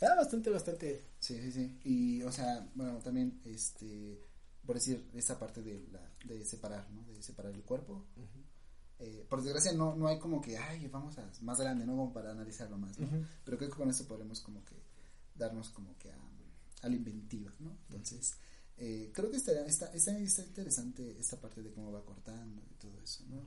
está 0.00 0.14
bastante, 0.14 0.50
bastante, 0.50 1.04
Sí, 1.18 1.40
sí, 1.42 1.50
sí. 1.52 1.78
Y, 1.84 2.22
o 2.22 2.30
sea, 2.30 2.68
bueno, 2.74 2.98
también, 2.98 3.40
este, 3.44 4.24
por 4.64 4.76
decir, 4.76 5.10
esta 5.14 5.38
parte 5.38 5.62
de, 5.62 5.88
la, 5.90 6.00
de 6.24 6.44
separar, 6.44 6.88
¿no? 6.90 7.02
De 7.12 7.20
separar 7.22 7.52
el 7.52 7.64
cuerpo. 7.64 8.06
Eh, 9.00 9.26
por 9.28 9.42
desgracia, 9.42 9.72
no, 9.72 9.96
no 9.96 10.06
hay 10.06 10.18
como 10.18 10.40
que, 10.40 10.56
ay, 10.56 10.86
vamos 10.88 11.18
a 11.18 11.28
más 11.42 11.60
grande, 11.60 11.84
¿no? 11.84 11.96
Como 11.96 12.12
para 12.12 12.30
analizarlo 12.30 12.78
más, 12.78 12.98
¿no? 12.98 13.08
Pero 13.44 13.58
creo 13.58 13.70
que 13.70 13.76
con 13.76 13.90
esto 13.90 14.06
podremos 14.06 14.40
como 14.40 14.64
que 14.64 14.76
darnos 15.34 15.70
como 15.70 15.96
que 15.98 16.10
a, 16.10 16.18
a 16.82 16.88
la 16.88 16.94
inventiva, 16.94 17.52
¿no? 17.58 17.76
Entonces, 17.88 18.34
eh, 18.76 19.10
creo 19.12 19.30
que 19.30 19.36
está, 19.36 19.52
está, 19.66 19.92
está, 19.92 20.16
está 20.16 20.42
interesante 20.44 21.18
esta 21.18 21.40
parte 21.40 21.62
de 21.62 21.72
cómo 21.72 21.90
va 21.90 22.04
cortando 22.04 22.62
y 22.70 22.74
todo 22.74 23.00
eso, 23.00 23.24
¿no? 23.28 23.42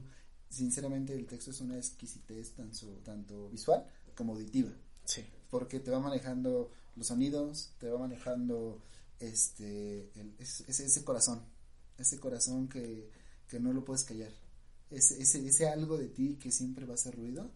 Sinceramente, 0.50 1.14
el 1.14 1.26
texto 1.26 1.52
es 1.52 1.62
una 1.62 1.78
exquisitez 1.78 2.52
tanto, 2.56 2.88
tanto 3.06 3.50
visual 3.50 3.86
como 4.16 4.34
auditiva 4.34 4.72
sí, 5.06 5.26
porque 5.52 5.80
te 5.80 5.92
va 5.92 6.00
manejando 6.00 6.72
los 6.96 7.08
sonidos, 7.08 7.74
te 7.78 7.90
va 7.90 8.00
manejando 8.00 8.82
este 9.20 10.10
el- 10.20 10.34
ese, 10.40 10.66
ese- 10.68 11.04
corazón, 11.04 11.44
ese 12.00 12.20
corazón 12.20 12.68
que, 12.68 13.12
que 13.48 13.60
no 13.60 13.72
lo 13.74 13.86
puedes 13.86 14.04
callar, 14.04 14.32
ese, 14.90 15.22
ese, 15.22 15.48
ese 15.48 15.70
algo 15.70 15.98
de 15.98 16.08
ti 16.08 16.38
que 16.42 16.52
siempre 16.52 16.86
va 16.86 16.94
a 16.94 16.96
hacer 16.96 17.16
ruido 17.16 17.52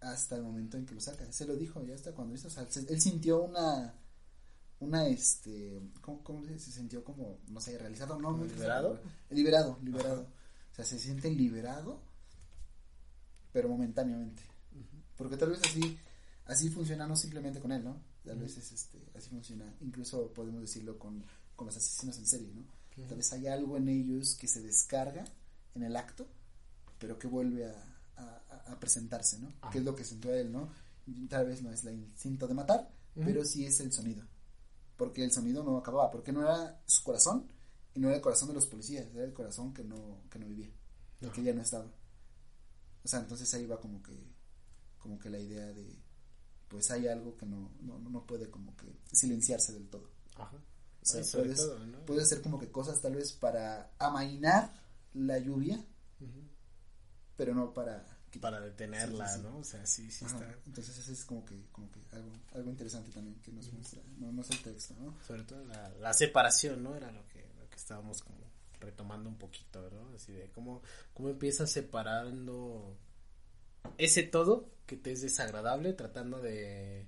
hasta 0.00 0.36
el 0.36 0.42
momento 0.42 0.76
en 0.76 0.86
que 0.86 0.94
lo 0.94 1.00
saca. 1.00 1.30
Se 1.32 1.46
lo 1.46 1.56
dijo 1.56 1.82
ya 1.84 1.94
hasta 1.94 2.12
cuando 2.12 2.34
hizo, 2.34 2.48
o 2.48 2.50
sea, 2.50 2.66
se- 2.70 2.80
él 2.92 3.00
sintió 3.00 3.42
una 3.42 3.94
una 4.80 5.06
este 5.06 5.80
¿cómo, 6.02 6.22
cómo 6.24 6.44
se, 6.44 6.58
se 6.58 6.72
sintió 6.72 7.04
como 7.04 7.38
no 7.48 7.60
sé 7.60 7.78
realizado 7.78 8.20
no, 8.20 8.32
no 8.36 8.44
¿Liberado? 8.44 9.00
liberado 9.30 9.78
liberado. 9.82 10.22
O 10.72 10.74
sea 10.74 10.84
se 10.84 10.98
siente 10.98 11.30
liberado 11.30 12.00
pero 13.52 13.68
momentáneamente. 13.68 14.42
Porque 15.16 15.36
tal 15.36 15.50
vez 15.50 15.60
así 15.64 15.96
así 16.46 16.68
funciona 16.68 17.06
no 17.06 17.16
simplemente 17.16 17.60
con 17.60 17.72
él 17.72 17.84
no 17.84 18.14
Tal 18.24 18.38
vez 18.38 18.56
es 18.56 18.72
este, 18.72 18.98
así 19.14 19.28
funciona. 19.28 19.76
Incluso 19.80 20.32
podemos 20.32 20.62
decirlo 20.62 20.98
con, 20.98 21.22
con 21.54 21.66
los 21.66 21.76
asesinos 21.76 22.16
en 22.18 22.26
serie, 22.26 22.52
¿no? 22.54 22.64
Tal 23.06 23.16
vez 23.16 23.32
hay 23.32 23.48
algo 23.48 23.76
en 23.76 23.88
ellos 23.88 24.34
que 24.36 24.48
se 24.48 24.62
descarga 24.62 25.24
en 25.74 25.82
el 25.82 25.94
acto, 25.94 26.26
pero 26.98 27.18
que 27.18 27.26
vuelve 27.26 27.66
a, 27.66 27.98
a, 28.16 28.72
a 28.72 28.80
presentarse, 28.80 29.38
¿no? 29.38 29.52
Ah. 29.60 29.68
Que 29.70 29.78
es 29.78 29.84
lo 29.84 29.94
que 29.94 30.04
sintió 30.04 30.32
él, 30.32 30.50
¿no? 30.50 30.70
Tal 31.28 31.46
vez 31.46 31.60
no 31.60 31.70
es 31.70 31.84
el 31.84 31.98
instinto 31.98 32.46
de 32.46 32.54
matar, 32.54 32.90
pero 33.14 33.44
sí 33.44 33.66
es 33.66 33.78
el 33.80 33.92
sonido. 33.92 34.24
Porque 34.96 35.22
el 35.22 35.32
sonido 35.32 35.62
no 35.62 35.76
acababa, 35.76 36.10
porque 36.10 36.32
no 36.32 36.40
era 36.40 36.80
su 36.86 37.02
corazón 37.02 37.46
y 37.94 38.00
no 38.00 38.08
era 38.08 38.16
el 38.16 38.22
corazón 38.22 38.48
de 38.48 38.54
los 38.54 38.66
policías, 38.66 39.06
era 39.12 39.24
el 39.24 39.34
corazón 39.34 39.74
que 39.74 39.84
no, 39.84 40.22
que 40.30 40.38
no 40.38 40.46
vivía, 40.46 40.70
el 41.20 41.30
que 41.30 41.42
ya 41.42 41.52
no 41.52 41.60
estaba. 41.60 41.92
O 43.04 43.08
sea, 43.08 43.20
entonces 43.20 43.52
ahí 43.52 43.66
va 43.66 43.78
como 43.78 44.02
que, 44.02 44.18
como 44.98 45.18
que 45.18 45.28
la 45.28 45.40
idea 45.40 45.66
de, 45.66 46.03
pues 46.74 46.90
hay 46.90 47.06
algo 47.06 47.36
que 47.36 47.46
no, 47.46 47.70
no, 47.82 48.00
no 48.00 48.26
puede 48.26 48.50
como 48.50 48.74
que 48.76 48.86
silenciarse 49.12 49.72
del 49.74 49.88
todo. 49.88 50.10
Ajá. 50.34 50.56
O 50.56 51.06
sea, 51.06 51.22
Sí, 51.22 51.30
sobre 51.30 51.44
puedes, 51.44 51.60
todo, 51.60 51.78
¿no? 51.86 52.04
puedes 52.04 52.24
hacer 52.24 52.42
como 52.42 52.58
que 52.58 52.68
cosas 52.72 53.00
tal 53.00 53.14
vez 53.14 53.32
para 53.32 53.92
amainar 54.00 54.72
la 55.12 55.38
lluvia, 55.38 55.84
pero 57.36 57.54
no 57.54 57.72
para 57.72 58.04
Para 58.40 58.60
detenerla, 58.60 59.28
Sí, 59.28 59.34
sí, 59.34 59.40
sí. 59.40 59.46
¿no? 59.48 59.58
O 59.58 59.64
sea, 59.64 59.86
sí, 59.86 60.10
sí 60.10 60.24
Ajá, 60.24 60.34
está. 60.34 60.58
Entonces 60.66 60.98
eso 60.98 61.12
es 61.12 61.24
como 61.24 61.44
que, 61.44 61.64
como 61.70 61.88
que 61.92 62.00
algo, 62.10 62.32
algo 62.54 62.70
interesante 62.70 63.12
también 63.12 63.36
que 63.40 63.52
nos 63.52 63.72
muestra, 63.72 64.02
no, 64.18 64.32
no 64.32 64.42
es 64.42 64.50
el 64.50 64.60
texto, 64.60 64.94
¿no? 64.98 65.14
Sobre 65.24 65.44
todo 65.44 65.64
la, 65.66 65.90
la 66.00 66.12
separación, 66.12 66.82
¿no? 66.82 66.96
Era 66.96 67.12
lo 67.12 67.24
que, 67.28 67.38
lo 67.56 67.70
que 67.70 67.76
estábamos 67.76 68.20
como 68.20 68.38
retomando 68.80 69.28
un 69.28 69.38
poquito, 69.38 69.88
¿no? 69.90 70.16
Así 70.16 70.32
de 70.32 70.50
cómo, 70.50 70.82
cómo 71.14 71.28
empiezas 71.28 71.70
separando 71.70 72.98
ese 73.98 74.22
todo 74.22 74.68
que 74.86 74.96
te 74.96 75.12
es 75.12 75.22
desagradable, 75.22 75.92
tratando 75.92 76.40
de 76.40 77.06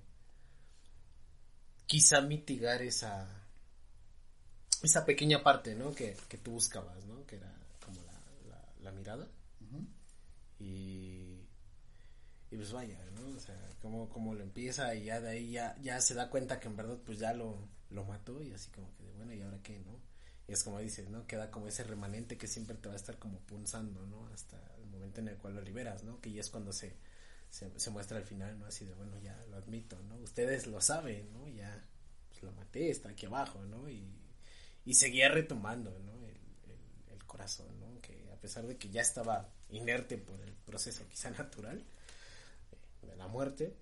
quizá 1.87 2.21
mitigar 2.21 2.83
esa 2.83 3.29
esa 4.83 5.05
pequeña 5.05 5.43
parte, 5.43 5.75
¿no? 5.75 5.95
Que, 5.95 6.17
que 6.29 6.39
tú 6.39 6.53
buscabas, 6.53 7.05
¿no? 7.07 7.27
Que 7.27 7.37
era 7.37 7.53
como 7.85 8.03
la, 8.03 8.12
la, 8.49 8.65
la 8.83 8.93
mirada. 8.93 9.27
Y, 10.59 11.45
y 12.51 12.57
pues 12.57 12.73
vaya, 12.73 12.99
¿no? 13.15 13.37
O 13.37 13.41
sea, 13.41 13.57
como, 13.83 14.09
como 14.09 14.35
lo 14.35 14.43
empieza 14.43 14.95
y 14.95 15.05
ya 15.05 15.21
de 15.21 15.31
ahí 15.31 15.53
ya, 15.53 15.77
ya 15.83 16.01
se 16.01 16.15
da 16.15 16.31
cuenta 16.31 16.61
que 16.61 16.69
en 16.69 16.77
verdad 16.77 16.99
pues 17.05 17.19
ya 17.19 17.35
lo, 17.35 17.69
lo 17.91 18.05
mató 18.05 18.43
y 18.43 18.53
así 18.53 18.71
como 18.71 18.95
que 18.97 19.05
de 19.05 19.12
bueno, 19.12 19.35
¿y 19.35 19.43
ahora 19.43 19.61
qué, 19.62 19.79
no? 19.81 20.01
Y 20.49 20.53
es 20.53 20.62
como 20.62 20.79
dices, 20.79 21.09
¿no? 21.11 21.27
Queda 21.27 21.51
como 21.51 21.67
ese 21.67 21.85
remanente 21.85 22.39
que 22.39 22.47
siempre 22.47 22.77
te 22.77 22.89
va 22.89 22.95
a 22.95 22.97
estar 22.97 23.19
como 23.19 23.41
punzando, 23.41 24.07
¿no? 24.07 24.29
Hasta 24.29 24.57
en 25.14 25.29
el 25.29 25.37
cual 25.37 25.55
lo 25.55 25.62
liberas, 25.62 26.05
¿no? 26.05 26.21
Que 26.21 26.33
ya 26.33 26.40
es 26.40 26.51
cuando 26.51 26.73
se, 26.73 26.97
se, 27.51 27.90
muestra 27.90 28.19
al 28.19 28.25
final, 28.25 28.59
¿no? 28.59 28.66
Así 28.66 28.85
de, 28.85 28.95
bueno, 28.95 29.19
ya 29.21 29.37
lo 29.51 29.57
admito, 29.57 30.01
¿no? 30.03 30.16
Ustedes 30.16 30.66
lo 30.66 30.81
saben, 30.81 31.33
¿no? 31.33 31.49
Ya, 31.49 31.85
pues 32.29 32.42
lo 32.42 32.53
maté, 32.53 32.90
está 32.90 33.11
aquí 33.11 33.27
abajo, 33.27 33.64
¿no? 33.64 33.88
Y, 33.88 34.07
y 34.85 34.95
seguía 34.95 35.29
retomando, 35.29 35.99
¿no? 35.99 36.27
El, 36.27 36.37
el, 37.12 37.25
corazón, 37.27 37.79
¿no? 37.81 38.01
Que 38.01 38.31
a 38.33 38.37
pesar 38.37 38.66
de 38.66 38.77
que 38.77 38.88
ya 38.88 39.03
estaba 39.03 39.49
inerte 39.71 40.16
por 40.16 40.40
el 40.40 40.53
proceso 40.53 41.07
quizá 41.09 41.31
natural 41.38 41.79
eh, 41.81 43.07
de 43.07 43.16
la 43.16 43.29
muerte, 43.29 43.75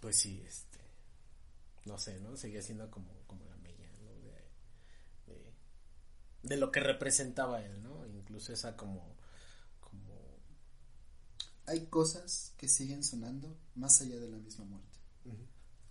pues 0.00 0.18
sí, 0.18 0.42
este, 0.46 0.78
no 1.84 1.98
sé, 1.98 2.20
¿no? 2.20 2.36
Seguía 2.36 2.62
siendo 2.62 2.90
como, 2.90 3.12
como 3.26 3.44
la 3.46 3.56
mella, 3.56 3.88
¿no? 4.00 4.10
De, 5.26 5.52
de, 6.42 6.56
lo 6.56 6.70
que 6.72 6.80
representaba 6.80 7.62
él, 7.62 7.82
¿no? 7.82 8.06
Incluso 8.06 8.52
esa 8.52 8.76
como, 8.76 9.11
Hay 11.66 11.86
cosas 11.86 12.52
que 12.56 12.68
siguen 12.68 13.04
sonando 13.04 13.56
más 13.74 14.00
allá 14.00 14.18
de 14.18 14.28
la 14.28 14.38
misma 14.38 14.64
muerte. 14.64 14.98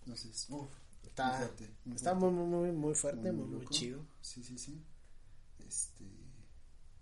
Entonces, 0.00 0.46
uff, 0.50 0.68
está, 1.04 1.28
Muy 1.28 1.36
fuerte, 1.38 1.70
muy 1.84 1.96
está 1.96 2.16
fuerte. 2.16 2.36
muy, 2.36 2.72
muy, 2.72 2.94
fuerte, 2.94 3.32
muy, 3.32 3.66
chido. 3.68 4.04
Sí, 4.20 4.42
sí, 4.42 4.58
sí. 4.58 4.82
Este, 5.66 6.04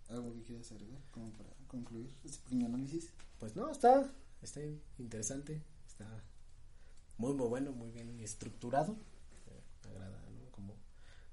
¿Algo 0.09 0.35
que 0.35 0.43
quieras 0.43 0.71
agregar 0.73 1.01
como 1.11 1.33
para 1.33 1.51
concluir 1.67 2.15
este 2.25 2.39
pequeño 2.45 2.67
análisis? 2.67 3.09
Pues 3.39 3.57
no, 3.57 3.71
está, 3.71 4.13
está 4.43 4.61
interesante, 4.99 5.63
está 5.87 6.23
muy 7.17 7.35
muy 7.35 7.49
bueno, 7.49 7.73
muy 7.73 7.91
bien 7.91 8.21
estructurado, 8.21 8.97
eh, 9.47 9.63
me 9.85 9.91
agrada, 9.93 10.21
¿no? 10.31 10.51
Como, 10.51 10.75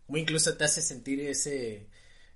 como 0.05 0.17
incluso 0.17 0.55
te 0.55 0.63
hace 0.63 0.81
sentir 0.81 1.19
ese, 1.21 1.89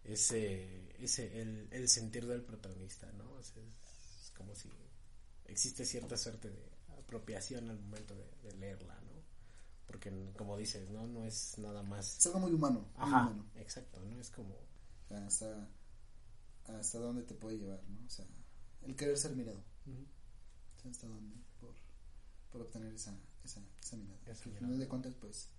ese, 0.04 0.94
ese, 1.00 1.42
el, 1.42 1.68
el 1.72 1.88
sentir 1.88 2.28
del 2.28 2.42
protagonista, 2.44 3.12
¿no? 3.14 3.32
O 3.34 3.44
sea, 3.44 3.62
es, 3.64 4.24
es 4.26 4.32
como 4.32 4.56
si 4.56 4.70
existe 5.52 5.86
cierta 5.86 6.18
suerte 6.18 6.50
de 6.50 6.72
apropiación 7.00 7.70
al 7.70 7.80
momento 7.80 8.16
de, 8.16 8.26
de 8.44 8.58
leerla, 8.58 8.96
¿no? 9.02 9.12
Porque 9.88 10.12
como 10.38 10.58
dices, 10.58 10.90
¿no? 10.90 11.06
No 11.08 11.26
es 11.26 11.58
nada 11.58 11.84
más... 11.84 12.18
Es 12.18 12.26
algo 12.28 12.40
muy 12.40 12.54
humano. 12.54 12.80
Muy 12.98 13.08
Ajá, 13.08 13.22
humano. 13.28 13.46
exacto, 13.56 14.00
¿no? 14.06 14.20
Es 14.20 14.30
como... 14.30 14.56
Hasta, 15.10 15.68
hasta 16.66 17.00
dónde 17.00 17.24
te 17.24 17.34
puede 17.34 17.58
llevar, 17.58 17.84
¿no? 17.90 18.06
O 18.06 18.10
sea, 18.10 18.26
el 18.84 18.96
querer 18.96 19.18
ser 19.18 19.36
mirado. 19.36 19.62
ujú, 19.86 20.06
O 20.78 20.82
sea, 20.82 20.92
hasta 20.92 21.08
dónde 21.08 21.36
por, 21.60 21.76
por 22.50 22.62
obtener 22.62 22.94
esa, 22.94 23.14
esa, 23.44 23.62
esa 23.84 23.98
mirada. 23.98 24.20
Al 24.28 24.36
final 24.36 24.80
de 24.80 24.88
cuentas, 24.88 25.14
pues. 25.20 25.50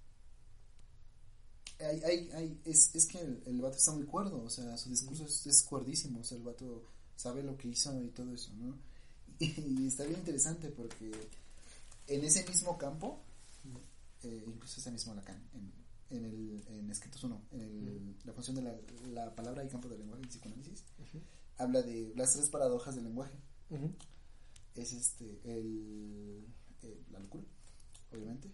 Hay, 1.81 2.01
hay, 2.05 2.31
hay, 2.33 2.61
es, 2.65 2.95
es 2.95 3.07
que 3.07 3.19
el, 3.21 3.43
el 3.45 3.61
vato 3.61 3.77
está 3.77 3.93
muy 3.93 4.05
cuerdo, 4.05 4.43
o 4.43 4.49
sea, 4.49 4.77
su 4.79 4.89
discurso 4.89 5.27
es, 5.27 5.47
es 5.47 5.63
cuerdísimo, 5.65 6.21
o 6.21 6.25
sea, 6.25 6.39
el 6.39 6.45
vato 6.45 6.87
sabe 7.17 7.43
lo 7.43 7.57
que 7.57 7.69
hizo 7.69 8.01
y 8.03 8.09
todo 8.11 8.33
eso, 8.33 8.53
¿no? 8.55 8.79
Y, 9.40 9.87
está 9.87 10.05
bien 10.05 10.18
interesante 10.21 10.68
porque 10.71 11.11
en 12.09 12.25
ese 12.25 12.47
mismo 12.49 12.77
campo, 12.79 13.21
eh, 14.23 14.45
incluso 14.47 14.81
ese 14.81 14.90
mismo 14.90 15.14
Lacan, 15.14 15.42
en, 15.55 15.73
en 16.16 16.25
el 16.25 16.64
en 16.68 16.90
escritos 16.90 17.23
1, 17.25 17.40
en 17.53 17.61
el, 17.61 18.16
la 18.25 18.33
función 18.33 18.57
de 18.57 18.62
la, 18.62 18.77
la 19.12 19.35
palabra 19.35 19.64
y 19.64 19.68
campo 19.68 19.88
del 19.88 19.99
lenguaje, 20.01 20.23
el 20.23 20.29
psicoanálisis, 20.29 20.85
habla 21.59 21.83
de 21.83 22.12
las 22.16 22.33
tres 22.33 22.49
paradojas 22.51 22.95
del 22.95 23.05
lenguaje. 23.05 23.37
Es 24.75 24.92
este 24.92 25.40
el, 25.45 26.45
el- 26.83 27.05
la 27.11 27.18
locura 27.21 27.45
obviamente 28.12 28.51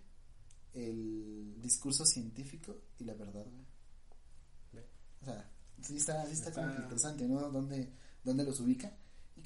el 0.74 1.60
discurso 1.62 2.04
científico 2.04 2.76
y 2.98 3.04
la 3.04 3.14
verdad 3.14 3.46
o 5.22 5.24
sea 5.24 5.50
sí 5.82 5.96
está 5.96 6.24
sí 6.26 6.32
está, 6.32 6.48
Está- 6.50 6.62
como 6.62 6.74
interesante 6.82 7.26
no 7.26 7.50
dónde 7.50 7.88
dónde 8.24 8.44
los 8.44 8.60
ubica 8.60 8.92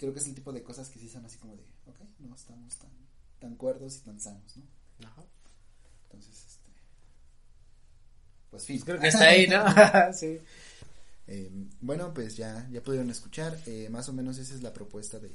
creo 0.03 0.13
que 0.13 0.19
es 0.19 0.27
el 0.27 0.35
tipo 0.35 0.53
de 0.53 0.65
cosas 0.65 0.89
que 0.89 0.99
sí 0.99 1.09
son 1.09 1.25
así 1.25 1.39
como 1.39 1.55
de 1.55 1.63
ok 1.87 2.01
no 2.19 2.35
estamos 2.35 2.77
tan 2.77 2.91
tan 3.39 3.55
cuerdos 3.55 3.99
y 3.99 4.01
tan 4.01 4.21
sanos 4.21 4.57
no 4.57 5.07
ajá. 5.07 5.25
entonces 6.05 6.45
este 6.45 6.63
pues 8.51 8.65
fin 8.67 8.77
Pues 8.81 8.85
creo 8.85 9.01
que 9.01 9.09
está 9.09 9.29
ahí, 9.29 9.47
¿no? 9.47 9.65
sí. 10.13 10.39
Eh, 11.27 11.51
bueno, 11.81 12.13
pues 12.13 12.37
ya, 12.37 12.69
ya 12.71 12.83
pudieron 12.83 13.09
escuchar, 13.09 13.59
eh, 13.65 13.89
más 13.89 14.11
o 14.11 14.13
menos 14.13 14.37
esa 14.37 14.55
es 14.55 14.63
la 14.63 14.75
propuesta 14.75 15.19
de, 15.19 15.31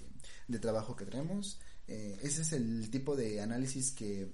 de 0.48 0.60
trabajo 0.60 0.96
que 0.96 1.06
traemos. 1.06 1.60
Eh, 1.88 2.20
ese 2.22 2.44
es 2.44 2.52
el 2.54 2.92
tipo 2.92 3.16
de 3.16 3.42
análisis 3.42 3.92
que 3.92 4.30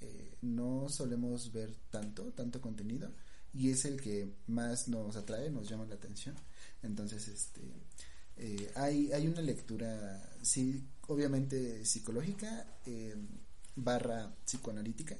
eh, 0.00 0.34
no 0.42 0.90
solemos 0.90 1.50
ver 1.50 1.74
tanto, 1.90 2.24
tanto 2.32 2.60
contenido, 2.60 3.10
y 3.54 3.70
es 3.70 3.86
el 3.86 3.98
que 4.00 4.34
más 4.48 4.88
nos 4.88 5.16
atrae, 5.16 5.48
nos 5.48 5.66
llama 5.66 5.86
la 5.86 5.94
atención. 5.94 6.34
Entonces, 6.82 7.28
este, 7.28 7.62
eh, 8.36 8.70
hay, 8.74 9.12
hay 9.12 9.26
una 9.26 9.40
lectura, 9.40 10.30
sí, 10.42 10.82
obviamente 11.08 11.84
psicológica, 11.84 12.66
eh, 12.86 13.14
barra 13.74 14.34
psicoanalítica, 14.44 15.16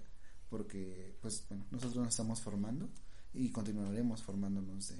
porque, 0.50 1.16
pues, 1.20 1.44
bueno, 1.48 1.66
nosotros 1.70 1.96
nos 2.04 2.08
estamos 2.08 2.40
formando 2.40 2.88
y 3.34 3.50
continuaremos 3.50 4.22
formándonos 4.22 4.88
de, 4.88 4.96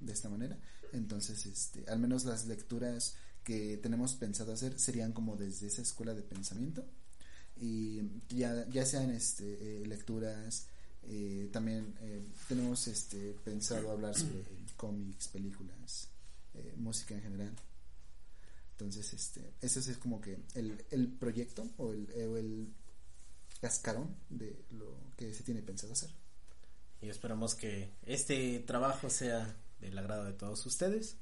de 0.00 0.12
esta 0.12 0.28
manera. 0.28 0.58
Entonces, 0.92 1.46
este, 1.46 1.84
al 1.88 1.98
menos 1.98 2.24
las 2.24 2.46
lecturas 2.46 3.16
que 3.44 3.76
tenemos 3.78 4.14
pensado 4.14 4.52
hacer 4.52 4.78
serían 4.78 5.12
como 5.12 5.36
desde 5.36 5.68
esa 5.68 5.82
escuela 5.82 6.14
de 6.14 6.22
pensamiento 6.22 6.84
y 7.60 8.02
ya, 8.28 8.68
ya 8.68 8.84
sean 8.84 9.10
este, 9.10 9.44
eh, 9.82 9.86
lecturas, 9.86 10.66
eh, 11.04 11.48
también 11.52 11.94
eh, 12.00 12.22
tenemos 12.48 12.86
este, 12.88 13.34
pensado 13.44 13.90
hablar 13.92 14.14
sobre 14.14 14.44
cómics, 14.76 15.28
películas, 15.28 16.08
eh, 16.56 16.74
música 16.76 17.14
en 17.14 17.22
general. 17.22 17.52
Entonces, 18.72 19.12
este, 19.12 19.54
ese 19.60 19.80
es 19.80 19.98
como 19.98 20.20
que 20.20 20.38
el, 20.54 20.84
el 20.90 21.08
proyecto 21.08 21.66
o 21.78 21.92
el, 21.92 22.10
el 22.10 22.68
cascarón 23.60 24.14
de 24.28 24.64
lo 24.70 24.98
que 25.16 25.32
se 25.32 25.42
tiene 25.42 25.62
pensado 25.62 25.92
hacer. 25.92 26.10
Y 27.00 27.08
esperamos 27.08 27.54
que 27.54 27.90
este 28.04 28.58
trabajo 28.60 29.08
sea 29.10 29.56
del 29.80 29.96
agrado 29.98 30.24
de 30.24 30.32
todos 30.32 30.64
ustedes. 30.66 31.16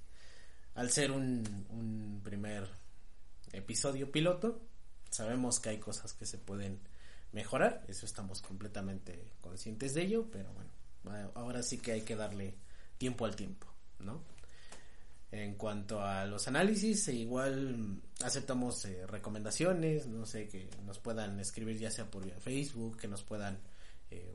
Al 0.75 0.90
ser 0.90 1.12
un, 1.12 1.66
un 1.70 2.20
primer 2.25 2.68
episodio 3.53 4.11
piloto, 4.11 4.61
sabemos 5.11 5.61
que 5.61 5.70
hay 5.70 5.79
cosas 5.79 6.12
que 6.12 6.27
se 6.27 6.38
pueden 6.38 6.81
mejorar, 7.33 7.85
eso 7.88 8.07
estamos 8.07 8.42
completamente 8.42 9.33
conscientes 9.40 9.94
de 9.94 10.03
ello, 10.03 10.29
pero 10.31 10.53
bueno, 10.53 11.31
ahora 11.35 11.62
sí 11.62 11.79
que 11.79 11.92
hay 11.92 12.03
que 12.03 12.16
darle 12.16 12.55
tiempo 12.99 13.25
al 13.25 13.37
tiempo, 13.37 13.66
¿no? 13.99 14.23
En 15.30 15.54
cuanto 15.54 16.00
a 16.00 16.26
los 16.26 16.46
análisis, 16.46 17.08
e 17.08 17.14
igual 17.14 18.00
aceptamos 18.22 18.84
eh, 18.84 19.04
recomendaciones, 19.06 20.06
no 20.06 20.26
sé, 20.26 20.48
que 20.48 20.70
nos 20.87 21.00
puedan 21.00 21.40
escribir 21.40 21.76
ya 21.76 21.90
sea 21.90 22.08
por 22.08 22.24
Facebook, 22.40 22.98
que 22.98 23.08
nos 23.08 23.24
puedan 23.24 23.58
eh, 24.10 24.34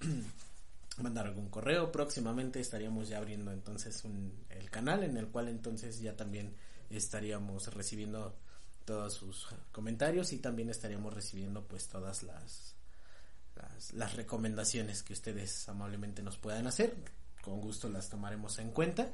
mandar 1.02 1.26
algún 1.26 1.48
correo. 1.48 1.90
Próximamente 1.90 2.60
estaríamos 2.60 3.08
ya 3.08 3.18
abriendo 3.18 3.52
entonces 3.52 4.04
un, 4.04 4.44
el 4.50 4.70
canal 4.70 5.02
en 5.02 5.16
el 5.16 5.28
cual 5.28 5.48
entonces 5.48 6.00
ya 6.00 6.14
también 6.14 6.54
estaríamos 6.90 7.72
recibiendo 7.72 8.36
todos 8.84 9.14
sus 9.14 9.48
comentarios 9.72 10.32
y 10.32 10.38
también 10.38 10.68
estaríamos 10.68 11.12
recibiendo 11.12 11.66
pues 11.66 11.88
todas 11.88 12.22
las, 12.22 12.74
las 13.94 14.14
recomendaciones 14.14 15.02
que 15.02 15.14
ustedes 15.14 15.68
amablemente 15.68 16.22
nos 16.22 16.36
puedan 16.36 16.66
hacer. 16.66 16.94
Con 17.42 17.60
gusto 17.60 17.88
las 17.88 18.08
tomaremos 18.08 18.58
en 18.58 18.70
cuenta 18.70 19.10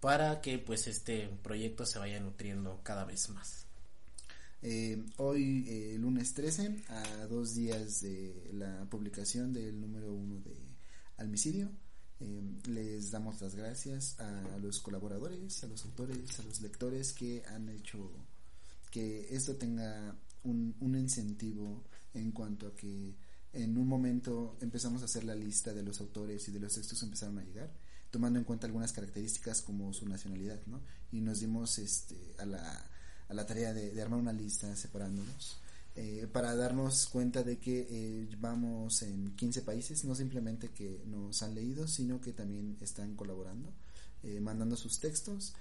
para 0.00 0.40
que 0.40 0.58
pues 0.58 0.86
este 0.86 1.28
proyecto 1.42 1.84
se 1.84 1.98
vaya 1.98 2.20
nutriendo 2.20 2.80
cada 2.82 3.04
vez 3.04 3.28
más. 3.30 3.66
Eh, 4.62 5.02
hoy, 5.16 5.64
eh, 5.68 5.96
lunes 5.98 6.34
13, 6.34 6.84
a 6.88 7.26
dos 7.26 7.54
días 7.54 8.00
de 8.02 8.50
la 8.52 8.84
publicación 8.90 9.52
del 9.52 9.80
número 9.80 10.12
uno 10.12 10.40
de 10.40 10.56
Almicidio, 11.16 11.70
eh, 12.20 12.42
les 12.66 13.10
damos 13.10 13.40
las 13.40 13.54
gracias 13.54 14.18
a 14.20 14.58
los 14.58 14.80
colaboradores, 14.80 15.64
a 15.64 15.66
los 15.66 15.84
autores, 15.84 16.38
a 16.38 16.42
los 16.42 16.60
lectores 16.60 17.12
que 17.12 17.42
han 17.46 17.68
hecho 17.68 18.10
que 18.90 19.34
esto 19.34 19.56
tenga 19.56 20.16
un, 20.42 20.74
un 20.80 20.96
incentivo 20.96 21.84
en 22.12 22.32
cuanto 22.32 22.66
a 22.66 22.74
que 22.74 23.14
en 23.52 23.78
un 23.78 23.86
momento 23.86 24.56
empezamos 24.60 25.02
a 25.02 25.06
hacer 25.06 25.24
la 25.24 25.34
lista 25.34 25.72
de 25.72 25.82
los 25.82 26.00
autores 26.00 26.48
y 26.48 26.52
de 26.52 26.60
los 26.60 26.74
textos 26.74 26.98
que 26.98 27.04
empezaron 27.06 27.38
a 27.38 27.44
llegar 27.44 27.70
tomando 28.10 28.38
en 28.38 28.44
cuenta 28.44 28.66
algunas 28.66 28.92
características 28.92 29.62
como 29.62 29.92
su 29.92 30.08
nacionalidad, 30.08 30.60
¿no? 30.66 30.80
Y 31.12 31.20
nos 31.20 31.40
dimos 31.40 31.78
este, 31.78 32.16
a, 32.38 32.44
la, 32.44 32.90
a 33.28 33.34
la 33.34 33.46
tarea 33.46 33.72
de, 33.72 34.00
armar 34.02 34.18
una 34.18 34.32
lista 34.32 34.74
separándonos. 34.76 35.58
Eh, 35.96 36.28
para 36.32 36.54
darnos 36.54 37.06
cuenta 37.06 37.42
de 37.42 37.58
que 37.58 37.86
eh, 37.90 38.36
vamos 38.38 39.02
en 39.02 39.34
15 39.36 39.62
países, 39.62 40.04
no 40.04 40.14
simplemente 40.14 40.70
que 40.70 41.02
nos 41.06 41.42
han 41.42 41.54
leído, 41.54 41.88
sino 41.88 42.20
que 42.20 42.32
también 42.32 42.76
están 42.80 43.16
colaborando, 43.16 43.72
eh, 44.22 44.40
mandando 44.40 44.76
sus 44.76 45.00
textos. 45.00 45.54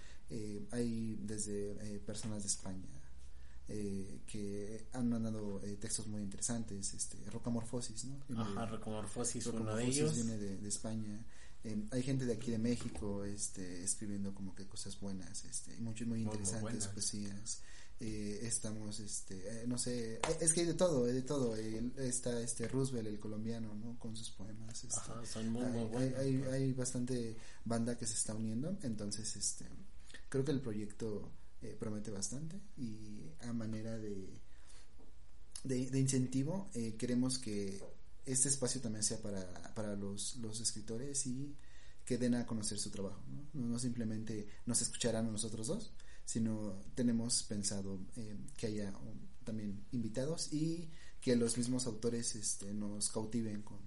hay 0.72 1.18
desde 1.24 2.00
personas 2.06 2.44
de 2.44 2.48
España, 2.48 2.88
que 4.28 4.86
han 4.94 5.10
mandado 5.10 5.60
textos 5.80 6.06
muy 6.08 6.22
interesantes, 6.22 6.94
este, 6.94 7.18
Rocamorfosis, 7.32 8.06
¿no? 8.06 8.42
Ajá, 8.42 8.68
Rocamorfosis, 8.68 9.48
uno 9.48 9.76
de 9.76 9.86
ellos. 9.86 10.14
viene 10.14 10.38
de, 10.38 10.68
España. 10.68 11.26
Hay 11.92 12.04
gente 12.04 12.26
de 12.26 12.34
aquí 12.34 12.52
de 12.52 12.58
México 12.58 13.24
este, 13.26 13.84
escribiendo 13.84 14.34
como 14.34 14.56
que 14.56 14.66
cosas 14.66 15.00
buenas, 15.00 15.44
este, 15.46 15.78
mucho, 15.82 16.06
muy 16.06 16.22
interesantes 16.22 16.88
poesías. 16.88 17.62
Eh, 18.02 18.40
estamos, 18.44 18.98
este, 19.02 19.36
eh, 19.36 19.68
no 19.68 19.78
sé, 19.78 20.14
eh, 20.14 20.22
es 20.40 20.54
que 20.54 20.62
hay 20.62 20.68
de 20.68 20.74
todo, 20.74 21.04
hay 21.04 21.12
de 21.12 21.22
todo. 21.22 21.54
está 21.58 22.40
este 22.42 22.66
Roosevelt, 22.70 23.10
el 23.10 23.20
colombiano, 23.20 23.76
¿no? 23.76 24.00
Con 24.00 24.16
sus 24.16 24.32
poemas. 24.32 24.86
Este, 24.86 25.26
son 25.26 25.50
muy, 25.50 25.64
hay, 25.98 26.14
hay, 26.14 26.44
hay, 26.44 26.74
bastante 26.74 27.36
banda 27.66 27.98
que 27.98 28.08
se 28.08 28.14
está 28.14 28.34
uniendo, 28.34 28.78
entonces, 28.84 29.36
este, 29.36 29.66
creo 30.30 30.46
que 30.46 30.52
el 30.52 30.62
proyecto 30.62 31.30
promete 31.78 32.10
bastante 32.10 32.58
y 32.78 33.30
a 33.42 33.52
manera 33.52 33.98
de, 33.98 34.30
de, 35.66 36.00
incentivo 36.00 36.70
queremos 36.98 37.38
que 37.38 37.84
este 38.32 38.50
espacio 38.50 38.82
también 38.82 39.04
sea 39.04 39.22
para, 39.22 39.74
para 39.74 39.96
los, 39.96 40.36
los 40.38 40.60
escritores 40.60 41.26
y 41.26 41.56
que 42.06 42.18
den 42.18 42.36
a 42.36 42.46
conocer 42.46 42.80
su 42.80 42.90
trabajo, 42.90 43.22
¿no? 43.28 43.68
No, 43.68 43.80
simplemente 43.80 44.48
nos 44.66 44.82
escucharán 44.82 45.32
nosotros 45.32 45.68
dos, 45.68 45.92
sino 46.26 46.82
tenemos 46.96 47.44
pensado 47.44 48.00
eh, 48.16 48.36
que 48.58 48.68
haya 48.68 48.92
también 49.44 49.86
invitados 49.92 50.52
y 50.52 50.90
que 51.22 51.36
los 51.36 51.58
mismos 51.58 51.86
autores 51.86 52.36
este, 52.36 52.74
nos 52.74 53.10
cautiven 53.10 53.62
con, 53.62 53.80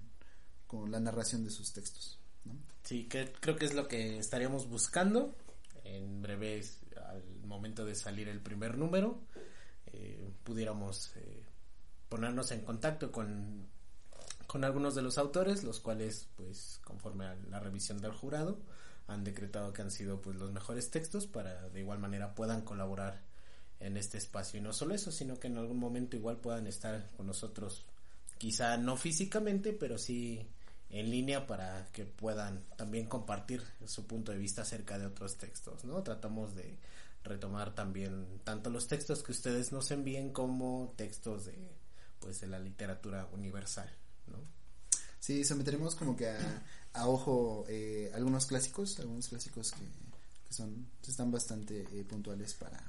con 0.66 0.90
la 0.90 1.00
narración 1.00 1.44
de 1.44 1.50
sus 1.50 1.72
textos. 1.72 2.20
¿no? 2.44 2.54
Sí, 2.84 3.08
que, 3.08 3.32
creo 3.40 3.56
que 3.56 3.64
es 3.64 3.74
lo 3.74 3.88
que 3.88 4.18
estaríamos 4.18 4.68
buscando. 4.68 5.34
En 5.84 6.22
breve, 6.22 6.64
al 7.08 7.22
momento 7.44 7.84
de 7.84 7.94
salir 7.94 8.28
el 8.28 8.40
primer 8.40 8.78
número, 8.78 9.20
eh, 9.86 10.32
pudiéramos 10.44 11.10
eh, 11.16 11.42
ponernos 12.08 12.52
en 12.52 12.60
contacto 12.60 13.10
con, 13.10 13.66
con 14.52 14.64
algunos 14.64 14.94
de 14.94 15.00
los 15.00 15.16
autores, 15.16 15.64
los 15.64 15.80
cuales, 15.80 16.28
pues, 16.36 16.78
conforme 16.84 17.24
a 17.24 17.34
la 17.48 17.58
revisión 17.58 18.02
del 18.02 18.12
jurado, 18.12 18.58
han 19.06 19.24
decretado 19.24 19.72
que 19.72 19.80
han 19.80 19.90
sido 19.90 20.20
pues 20.20 20.36
los 20.36 20.52
mejores 20.52 20.90
textos 20.90 21.26
para 21.26 21.70
de 21.70 21.80
igual 21.80 21.98
manera 21.98 22.34
puedan 22.34 22.60
colaborar 22.60 23.22
en 23.80 23.96
este 23.96 24.18
espacio. 24.18 24.58
Y 24.58 24.62
no 24.62 24.74
solo 24.74 24.94
eso 24.94 25.10
sino 25.10 25.40
que 25.40 25.46
en 25.46 25.56
algún 25.56 25.78
momento 25.78 26.16
igual 26.16 26.36
puedan 26.36 26.66
estar 26.66 27.08
con 27.16 27.28
nosotros 27.28 27.86
quizá 28.36 28.76
no 28.76 28.98
físicamente 28.98 29.72
pero 29.72 29.96
sí 29.96 30.46
en 30.90 31.10
línea 31.10 31.46
para 31.46 31.88
que 31.90 32.04
puedan 32.04 32.62
también 32.76 33.06
compartir 33.06 33.62
su 33.86 34.06
punto 34.06 34.32
de 34.32 34.38
vista 34.38 34.62
acerca 34.62 34.98
de 34.98 35.06
otros 35.06 35.38
textos 35.38 35.84
no 35.84 36.02
tratamos 36.02 36.54
de 36.54 36.78
retomar 37.24 37.74
también 37.74 38.40
tanto 38.44 38.68
los 38.68 38.86
textos 38.86 39.22
que 39.22 39.32
ustedes 39.32 39.72
nos 39.72 39.90
envíen 39.90 40.30
como 40.30 40.92
textos 40.96 41.46
de 41.46 41.56
pues 42.20 42.40
de 42.40 42.48
la 42.48 42.58
literatura 42.58 43.28
universal 43.32 43.90
sí 45.22 45.44
someteremos 45.44 45.94
como 45.94 46.16
que 46.16 46.28
a 46.28 46.62
a 46.94 47.08
ojo 47.08 47.64
eh, 47.68 48.10
algunos 48.14 48.46
clásicos, 48.46 48.98
algunos 49.00 49.28
clásicos 49.28 49.72
que, 49.72 49.84
que 50.48 50.54
son 50.54 50.86
están 51.06 51.30
bastante 51.30 51.86
eh, 51.92 52.04
puntuales 52.04 52.54
para 52.54 52.80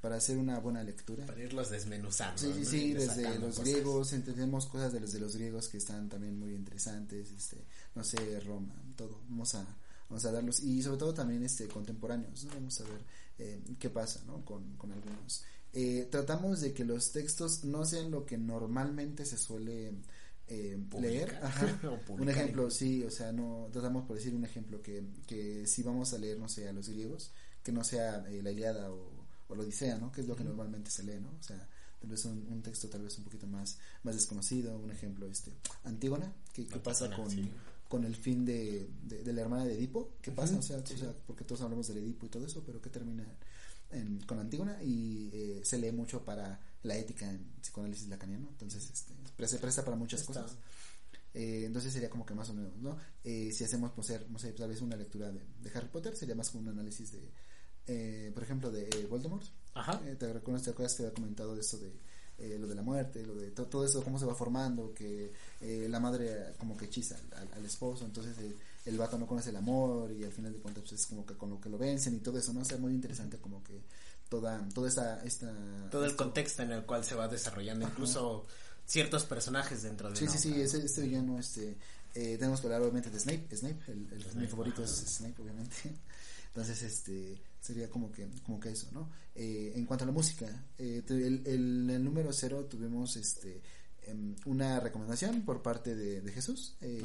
para 0.00 0.16
hacer 0.16 0.38
una 0.38 0.58
buena 0.58 0.82
lectura. 0.82 1.26
Para 1.26 1.42
irlos 1.42 1.68
desmenuzando. 1.68 2.38
Sí, 2.38 2.64
sí, 2.64 2.94
desde 2.94 3.38
los 3.38 3.60
griegos, 3.60 4.14
entendemos 4.14 4.64
cosas 4.64 4.94
de 4.94 5.00
los 5.00 5.12
de 5.12 5.20
los 5.20 5.36
griegos 5.36 5.68
que 5.68 5.76
están 5.76 6.08
también 6.08 6.38
muy 6.38 6.54
interesantes, 6.54 7.30
este, 7.30 7.58
no 7.94 8.02
sé, 8.02 8.40
Roma, 8.40 8.74
todo. 8.96 9.20
Vamos 9.28 9.54
a 9.54 9.66
vamos 10.08 10.24
a 10.24 10.32
darlos 10.32 10.60
y 10.60 10.82
sobre 10.82 10.98
todo 10.98 11.12
también 11.12 11.44
este 11.44 11.68
contemporáneos, 11.68 12.44
¿no? 12.44 12.54
Vamos 12.54 12.80
a 12.80 12.84
ver 12.84 13.00
eh, 13.38 13.60
qué 13.78 13.90
pasa, 13.90 14.22
¿no? 14.26 14.42
Con, 14.44 14.76
con 14.76 14.90
algunos. 14.90 15.44
Eh, 15.72 16.08
tratamos 16.10 16.62
de 16.62 16.72
que 16.72 16.84
los 16.84 17.12
textos 17.12 17.64
no 17.64 17.84
sean 17.84 18.10
lo 18.10 18.24
que 18.24 18.38
normalmente 18.38 19.24
se 19.24 19.36
suele 19.36 19.92
eh, 20.50 20.76
leer. 21.00 21.40
un 22.08 22.28
ejemplo, 22.28 22.70
sí, 22.70 23.04
o 23.04 23.10
sea, 23.10 23.30
no 23.32 23.68
tratamos 23.72 24.04
por 24.04 24.16
decir 24.16 24.34
un 24.34 24.44
ejemplo 24.44 24.82
que, 24.82 25.04
que 25.26 25.64
si 25.66 25.82
vamos 25.84 26.12
a 26.12 26.18
leer, 26.18 26.38
no 26.38 26.48
sé, 26.48 26.68
a 26.68 26.72
los 26.72 26.88
griegos, 26.88 27.30
que 27.62 27.70
no 27.70 27.84
sea 27.84 28.26
eh, 28.28 28.42
la 28.42 28.50
Iliada 28.50 28.90
o, 28.90 29.10
o, 29.48 29.54
la 29.54 29.62
Odisea, 29.62 29.98
¿no? 29.98 30.10
Que 30.10 30.22
es 30.22 30.26
lo 30.26 30.34
que 30.34 30.42
normalmente 30.42 30.90
se 30.90 31.04
lee, 31.04 31.20
¿no? 31.20 31.30
O 31.38 31.42
sea, 31.42 31.68
tal 32.00 32.10
vez 32.10 32.24
un, 32.24 32.46
un, 32.50 32.62
texto 32.62 32.88
tal 32.88 33.02
vez 33.02 33.16
un 33.18 33.24
poquito 33.24 33.46
más, 33.46 33.78
más 34.02 34.16
desconocido, 34.16 34.76
un 34.76 34.90
ejemplo, 34.90 35.28
este, 35.28 35.52
Antígona, 35.84 36.32
que, 36.52 36.64
pasa 36.64 37.14
con, 37.14 37.28
con 37.88 38.04
el 38.04 38.16
fin 38.16 38.44
de, 38.44 38.90
de, 39.04 39.32
la 39.32 39.42
hermana 39.42 39.64
de 39.64 39.74
Edipo, 39.74 40.14
¿qué 40.20 40.32
pasa? 40.32 40.58
o, 40.58 40.62
sea, 40.62 40.78
o 40.78 40.86
sea, 40.86 41.14
porque 41.28 41.44
todos 41.44 41.60
hablamos 41.60 41.86
del 41.86 41.98
Edipo 41.98 42.26
y 42.26 42.28
todo 42.28 42.44
eso, 42.44 42.64
pero 42.66 42.80
que 42.80 42.90
termina 42.90 43.24
en, 43.92 44.18
con 44.26 44.40
Antígona 44.40 44.82
y 44.82 45.30
eh, 45.32 45.60
se 45.62 45.78
lee 45.78 45.92
mucho 45.92 46.24
para 46.24 46.60
la 46.82 46.96
ética 46.96 47.28
en 47.28 47.52
psicoanálisis 47.60 48.08
lacaniano, 48.08 48.48
entonces 48.48 48.90
este, 48.90 49.14
se 49.46 49.58
presta 49.58 49.84
para 49.84 49.96
muchas 49.96 50.22
cosas. 50.22 50.56
Eh, 51.32 51.62
entonces 51.64 51.92
sería 51.92 52.10
como 52.10 52.26
que 52.26 52.34
más 52.34 52.50
o 52.50 52.54
menos, 52.54 52.76
¿no? 52.78 52.96
Eh, 53.22 53.52
si 53.52 53.62
hacemos, 53.64 53.92
pues, 53.92 54.08
ser, 54.08 54.28
no 54.30 54.38
sé, 54.38 54.52
tal 54.52 54.68
vez 54.68 54.80
una 54.80 54.96
lectura 54.96 55.30
de, 55.30 55.40
de, 55.60 55.70
Harry 55.78 55.88
Potter, 55.88 56.16
sería 56.16 56.34
más 56.34 56.50
como 56.50 56.64
un 56.64 56.70
análisis 56.70 57.12
de, 57.12 57.30
eh, 57.86 58.30
por 58.34 58.42
ejemplo, 58.42 58.70
de 58.70 59.06
Voldemort. 59.08 59.44
Ajá. 59.74 60.00
¿Te 60.00 60.32
recuerdas, 60.32 60.64
te 60.64 60.70
acuerdas 60.70 60.94
que 60.94 61.04
había 61.04 61.14
comentado 61.14 61.54
de 61.54 61.60
esto 61.60 61.78
de 61.78 61.92
lo 62.58 62.66
de 62.66 62.74
la 62.74 62.80
muerte, 62.80 63.24
lo 63.26 63.34
de 63.34 63.50
todo 63.50 63.84
eso, 63.84 64.02
cómo 64.02 64.18
se 64.18 64.24
va 64.24 64.34
formando, 64.34 64.94
que 64.94 65.30
la 65.60 66.00
madre 66.00 66.54
como 66.56 66.74
que 66.74 66.86
hechiza 66.86 67.20
al, 67.36 67.52
al 67.52 67.66
esposo, 67.66 68.06
entonces 68.06 68.34
el 68.86 68.96
vato 68.96 69.18
no 69.18 69.26
conoce 69.26 69.50
el 69.50 69.56
amor 69.56 70.10
y 70.10 70.24
al 70.24 70.32
final 70.32 70.54
de 70.54 70.58
cuentas 70.58 70.84
pues, 70.88 71.00
es 71.02 71.06
como 71.06 71.26
que 71.26 71.34
con 71.34 71.50
lo 71.50 71.60
que 71.60 71.68
lo 71.68 71.76
vencen 71.76 72.16
y 72.16 72.20
todo 72.20 72.38
eso, 72.38 72.54
¿no? 72.54 72.60
O 72.60 72.64
sea, 72.64 72.78
muy 72.78 72.94
interesante 72.94 73.36
como 73.36 73.62
que 73.62 73.82
toda, 74.30 74.66
toda 74.72 74.88
esta, 74.88 75.22
esta 75.24 75.52
todo 75.90 76.06
el 76.06 76.16
contexto 76.16 76.62
en 76.62 76.70
el 76.72 76.84
cual 76.84 77.04
se 77.04 77.14
va 77.14 77.28
desarrollando 77.28 77.86
incluso 77.86 78.46
ciertos 78.86 79.24
personajes 79.24 79.82
dentro 79.82 80.08
de 80.08 80.16
sí 80.16 80.26
sí 80.26 80.38
sí 80.38 80.60
este, 80.60 80.78
este 80.86 81.02
villano 81.02 81.38
este 81.38 81.76
eh, 82.14 82.36
tenemos 82.38 82.60
que 82.60 82.66
hablar 82.66 82.82
obviamente 82.82 83.10
de 83.10 83.20
Snape. 83.20 83.54
Snape 83.54 83.92
el, 83.92 84.08
el 84.12 84.36
mi 84.36 84.46
favorito 84.46 84.82
es 84.82 84.90
Snape 84.90 85.40
obviamente. 85.40 85.76
Entonces 86.48 86.82
este 86.82 87.40
sería 87.60 87.88
como 87.88 88.10
que 88.10 88.28
como 88.44 88.58
que 88.58 88.70
eso 88.70 88.88
no 88.92 89.10
eh, 89.34 89.72
en 89.76 89.84
cuanto 89.86 90.04
a 90.04 90.06
la 90.06 90.12
música 90.12 90.46
eh, 90.78 91.02
el, 91.08 91.46
el, 91.46 91.90
el, 91.90 92.04
número 92.04 92.32
cero 92.32 92.64
tuvimos 92.64 93.16
este 93.16 93.60
em, 94.02 94.34
una 94.46 94.80
recomendación 94.80 95.42
por 95.42 95.62
parte 95.62 95.94
de, 95.94 96.22
de 96.22 96.32
Jesús 96.32 96.76
eh, 96.80 97.02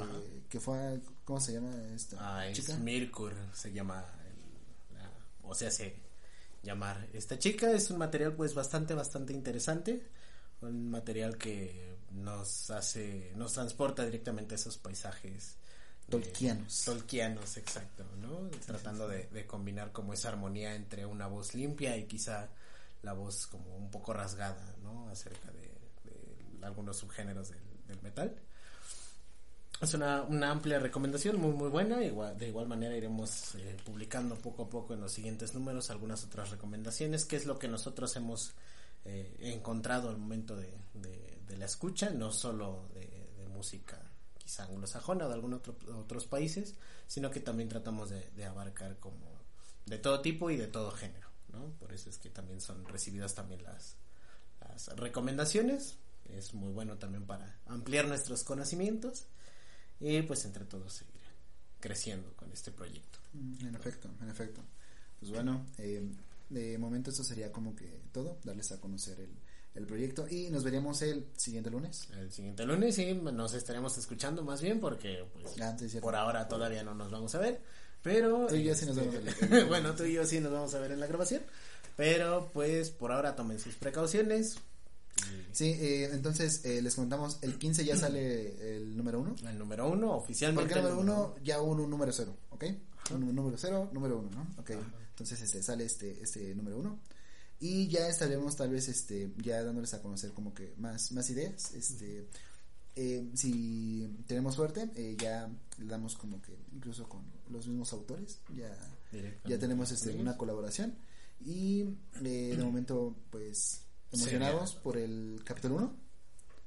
que 0.49 0.59
fue 0.59 1.01
cómo 1.25 1.39
se 1.41 1.53
llama 1.53 1.75
esta 1.93 2.17
ah, 2.19 2.51
chica 2.53 2.73
es 2.73 2.79
Mirkur 2.79 3.33
se 3.53 3.73
llama 3.73 4.03
la, 4.93 5.11
o 5.43 5.53
sea 5.53 5.69
se 5.69 6.04
llamar. 6.65 7.07
Esta 7.13 7.39
chica 7.39 7.71
es 7.71 7.89
un 7.91 7.97
material 7.97 8.33
pues 8.33 8.53
bastante, 8.53 8.93
bastante 8.93 9.31
interesante. 9.31 10.03
Un 10.61 10.89
material 10.89 11.37
que 11.37 11.95
nos 12.11 12.69
hace, 12.71 13.31
nos 13.35 13.53
transporta 13.53 14.03
directamente 14.03 14.55
a 14.55 14.57
esos 14.57 14.77
paisajes 14.77 15.57
Tolkianos. 16.09 16.85
Tolkianos, 16.85 17.57
exacto, 17.57 18.05
¿no? 18.17 18.49
Tratando 18.65 19.07
De, 19.07 19.27
de 19.27 19.45
combinar 19.47 19.91
como 19.91 20.13
esa 20.13 20.29
armonía 20.29 20.75
entre 20.75 21.05
una 21.05 21.27
voz 21.27 21.55
limpia 21.55 21.97
y 21.97 22.05
quizá 22.05 22.49
la 23.01 23.13
voz 23.13 23.47
como 23.47 23.75
un 23.75 23.89
poco 23.89 24.13
rasgada, 24.13 24.75
¿no? 24.83 25.09
Acerca 25.09 25.51
de, 25.51 25.71
de 26.03 26.65
algunos 26.65 26.97
subgéneros 26.97 27.49
del, 27.49 27.63
del 27.87 28.01
metal. 28.01 28.35
Es 29.81 29.93
una, 29.93 30.21
una, 30.23 30.51
amplia 30.51 30.79
recomendación, 30.79 31.39
muy 31.39 31.51
muy 31.51 31.69
buena. 31.69 32.03
Igual, 32.03 32.37
de 32.37 32.47
igual 32.47 32.67
manera 32.67 32.95
iremos 32.95 33.55
eh, 33.55 33.75
publicando 33.83 34.35
poco 34.35 34.63
a 34.63 34.69
poco 34.69 34.93
en 34.93 35.01
los 35.01 35.11
siguientes 35.11 35.53
números 35.53 35.89
algunas 35.89 36.23
otras 36.23 36.49
recomendaciones, 36.49 37.25
que 37.25 37.35
es 37.35 37.45
lo 37.45 37.59
que 37.59 37.67
nosotros 37.67 38.15
hemos 38.15 38.53
eh, 39.03 39.35
encontrado 39.39 40.09
al 40.09 40.17
momento 40.17 40.55
de, 40.55 40.73
de, 40.93 41.57
la 41.57 41.65
escucha, 41.65 42.09
no 42.09 42.33
solo 42.33 42.89
de, 42.93 43.07
de 43.37 43.47
música 43.47 43.97
quizá 44.37 44.63
anglosajona 44.65 45.25
o 45.25 45.27
de 45.27 45.33
algunos 45.33 45.59
otro, 45.59 45.75
otros 45.97 46.25
países, 46.27 46.75
sino 47.07 47.31
que 47.31 47.39
también 47.39 47.67
tratamos 47.67 48.09
de, 48.09 48.45
abarcar 48.45 48.97
como 48.99 49.25
de 49.85 49.97
todo 49.97 50.21
tipo 50.21 50.51
y 50.51 50.57
de 50.57 50.67
todo 50.67 50.91
género, 50.91 51.27
¿no? 51.49 51.71
Por 51.79 51.91
eso 51.91 52.09
es 52.09 52.17
que 52.17 52.29
también 52.29 52.61
son 52.61 52.85
recibidas 52.85 53.33
también 53.33 53.63
las, 53.63 53.97
las 54.61 54.87
recomendaciones. 54.97 55.97
Es 56.25 56.53
muy 56.53 56.71
bueno 56.71 56.97
también 56.97 57.25
para 57.25 57.59
ampliar 57.67 58.07
nuestros 58.07 58.43
conocimientos 58.43 59.27
y 59.99 60.21
pues 60.23 60.45
entre 60.45 60.65
todos 60.65 60.93
seguir 60.93 61.21
creciendo 61.79 62.33
con 62.35 62.51
este 62.51 62.71
proyecto. 62.71 63.19
En 63.33 63.75
efecto, 63.75 64.09
en 64.21 64.29
efecto. 64.29 64.61
Pues 65.19 65.31
bueno, 65.31 65.65
eh, 65.77 66.03
de 66.49 66.77
momento 66.77 67.09
esto 67.09 67.23
sería 67.23 67.51
como 67.51 67.75
que 67.75 68.01
todo, 68.11 68.37
darles 68.43 68.71
a 68.71 68.79
conocer 68.79 69.19
el, 69.19 69.29
el 69.75 69.85
proyecto 69.85 70.27
y 70.29 70.49
nos 70.49 70.63
veríamos 70.63 71.01
el 71.01 71.27
siguiente 71.35 71.69
lunes. 71.69 72.07
El 72.17 72.31
siguiente 72.31 72.65
lunes 72.65 72.95
sí, 72.95 73.13
nos 73.13 73.53
estaremos 73.53 73.97
escuchando 73.97 74.43
más 74.43 74.61
bien 74.61 74.79
porque 74.79 75.25
pues 75.33 75.61
ah, 75.61 75.75
sí, 75.77 75.99
por 75.99 76.15
ahora 76.15 76.47
todavía 76.47 76.83
no 76.83 76.95
nos 76.95 77.11
vamos 77.11 77.35
a 77.35 77.39
ver, 77.39 77.61
pero 78.01 78.47
tú 78.47 78.55
y 78.55 78.63
yo 78.63 78.73
sí 78.73 78.85
nos 78.85 78.95
vamos 78.95 79.15
a 79.15 79.19
ver. 79.19 79.65
bueno, 79.67 79.93
tú 79.93 80.05
y 80.05 80.13
yo 80.13 80.25
sí 80.25 80.39
nos 80.39 80.51
vamos 80.51 80.73
a 80.73 80.79
ver 80.79 80.91
en 80.91 80.99
la 80.99 81.07
grabación, 81.07 81.43
pero 81.97 82.49
pues 82.53 82.89
por 82.89 83.11
ahora 83.11 83.35
tomen 83.35 83.59
sus 83.59 83.75
precauciones. 83.75 84.57
Sí, 85.51 85.65
eh, 85.65 86.09
entonces 86.11 86.65
eh, 86.65 86.81
les 86.81 86.95
contamos, 86.95 87.39
el 87.41 87.57
15 87.57 87.85
ya 87.85 87.95
sale 87.95 88.77
el 88.77 88.95
número 88.97 89.21
uno. 89.21 89.35
El 89.47 89.57
número 89.57 89.89
uno, 89.89 90.15
oficialmente. 90.17 90.73
Porque 90.73 90.79
el 90.79 90.95
número 90.95 91.01
uno 91.01 91.35
ya 91.43 91.61
hubo 91.61 91.71
un 91.71 91.89
número 91.89 92.11
cero, 92.11 92.35
¿ok? 92.49 92.65
Un 93.11 93.35
número 93.35 93.57
cero, 93.57 93.89
número 93.93 94.19
uno, 94.19 94.29
¿no? 94.31 94.61
Ok, 94.61 94.71
Ajá. 94.71 94.81
entonces 95.09 95.41
este 95.41 95.61
sale 95.63 95.85
este, 95.85 96.21
este 96.21 96.53
número 96.55 96.79
uno 96.79 96.99
y 97.59 97.87
ya 97.87 98.07
estaremos 98.07 98.55
tal 98.55 98.69
vez 98.69 98.87
este 98.89 99.31
ya 99.37 99.63
dándoles 99.63 99.93
a 99.93 100.01
conocer 100.01 100.31
como 100.31 100.53
que 100.53 100.73
más 100.77 101.11
más 101.13 101.29
ideas 101.29 101.73
este 101.73 102.27
eh, 102.95 103.29
si 103.33 104.09
tenemos 104.27 104.55
suerte 104.55 104.89
eh, 104.95 105.15
ya 105.19 105.49
le 105.77 105.85
damos 105.85 106.17
como 106.17 106.41
que 106.41 106.57
incluso 106.73 107.07
con 107.07 107.23
los 107.49 107.67
mismos 107.67 107.93
autores 107.93 108.39
ya 108.55 108.77
ya 109.45 109.57
tenemos 109.57 109.91
este 109.91 110.15
una 110.15 110.37
colaboración 110.37 110.95
y 111.45 111.85
eh, 112.23 112.55
de 112.57 112.63
momento 112.63 113.15
pues 113.29 113.81
emocionados 114.11 114.71
sí, 114.71 114.77
por 114.83 114.97
el 114.97 115.41
capítulo 115.43 115.75
1 115.75 115.95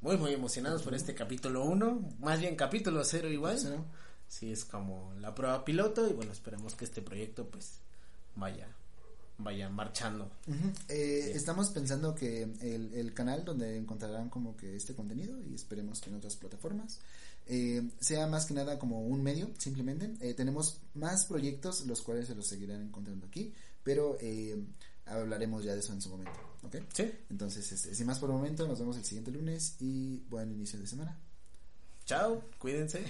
muy 0.00 0.16
muy 0.16 0.32
emocionados 0.32 0.82
por 0.82 0.94
este 0.94 1.14
capítulo 1.14 1.64
1 1.64 2.16
más 2.20 2.40
bien 2.40 2.56
capítulo 2.56 3.04
0 3.04 3.30
igual 3.30 3.58
¿Cero? 3.58 3.84
sí 4.28 4.52
es 4.52 4.64
como 4.64 5.12
la 5.20 5.34
prueba 5.34 5.64
piloto 5.64 6.08
y 6.08 6.12
bueno 6.12 6.32
esperemos 6.32 6.74
que 6.74 6.84
este 6.84 7.02
proyecto 7.02 7.48
pues 7.48 7.80
vaya 8.36 8.68
vaya 9.38 9.68
marchando. 9.68 10.30
Uh 10.48 10.52
-huh. 10.52 10.72
eh, 10.88 11.22
sí. 11.26 11.30
Estamos 11.38 11.70
pensando 11.70 12.12
que 12.14 12.42
el, 12.42 12.92
el, 12.92 13.14
canal 13.14 13.44
donde 13.44 13.76
encontrarán 13.76 14.28
como 14.28 14.56
que 14.56 14.74
este 14.74 14.94
contenido 14.94 15.40
y 15.44 15.54
esperemos 15.54 16.00
que 16.00 16.10
en 16.10 16.16
otras 16.16 16.34
plataformas 16.34 16.98
eh, 17.46 17.82
sea 17.98 18.26
más 18.26 18.44
que 18.44 18.52
nada 18.52 18.78
como 18.78 19.00
un 19.00 19.22
medio 19.22 19.50
simplemente. 19.58 20.12
Eh, 20.20 20.34
tenemos 20.34 20.80
más 20.94 21.24
proyectos 21.24 21.86
los 21.86 22.02
cuales 22.02 22.26
se 22.26 22.34
los 22.34 22.46
seguirán 22.46 22.82
encontrando 22.82 23.26
aquí, 23.26 23.54
pero 23.82 24.18
eh, 24.20 24.62
hablaremos 25.08 25.64
ya 25.64 25.74
de 25.74 25.80
eso 25.80 25.92
en 25.92 26.00
su 26.00 26.10
momento. 26.10 26.32
¿Ok? 26.62 26.76
Sí. 26.92 27.10
Entonces, 27.30 27.70
este, 27.72 27.94
sin 27.94 28.06
más 28.06 28.18
por 28.18 28.30
el 28.30 28.36
momento, 28.36 28.66
nos 28.66 28.78
vemos 28.78 28.96
el 28.96 29.04
siguiente 29.04 29.30
lunes 29.30 29.76
y 29.80 30.20
buen 30.28 30.50
inicio 30.52 30.78
de 30.78 30.86
semana. 30.86 31.18
Chao, 32.04 32.42
cuídense. 32.58 33.04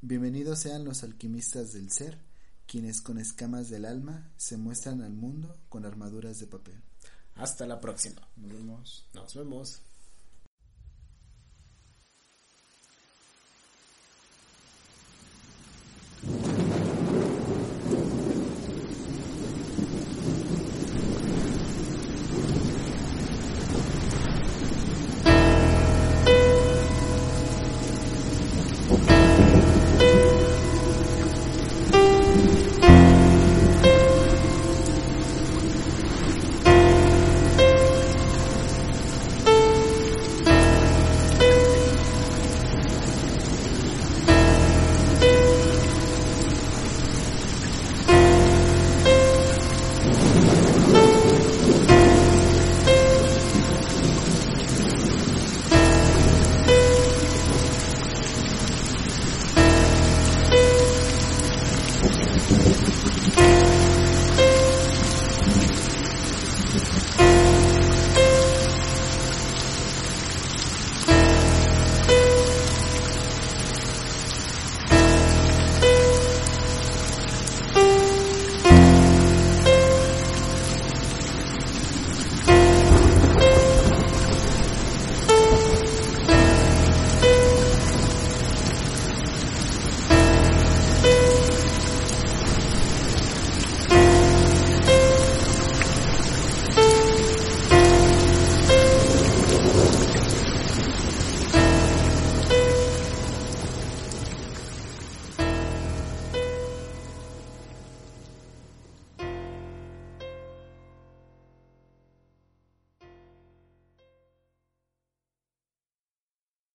Bienvenidos 0.00 0.58
sean 0.58 0.84
los 0.84 1.02
alquimistas 1.02 1.72
del 1.72 1.90
ser 1.90 2.18
quienes 2.66 3.00
con 3.00 3.18
escamas 3.18 3.68
del 3.68 3.84
alma 3.84 4.30
se 4.36 4.56
muestran 4.56 5.02
al 5.02 5.12
mundo 5.12 5.56
con 5.68 5.84
armaduras 5.84 6.40
de 6.40 6.46
papel. 6.46 6.82
Hasta 7.36 7.66
la 7.66 7.80
próxima. 7.80 8.26
Nos 8.36 8.52
vemos. 8.52 9.06
Nos 9.12 9.34
vemos. 9.34 9.82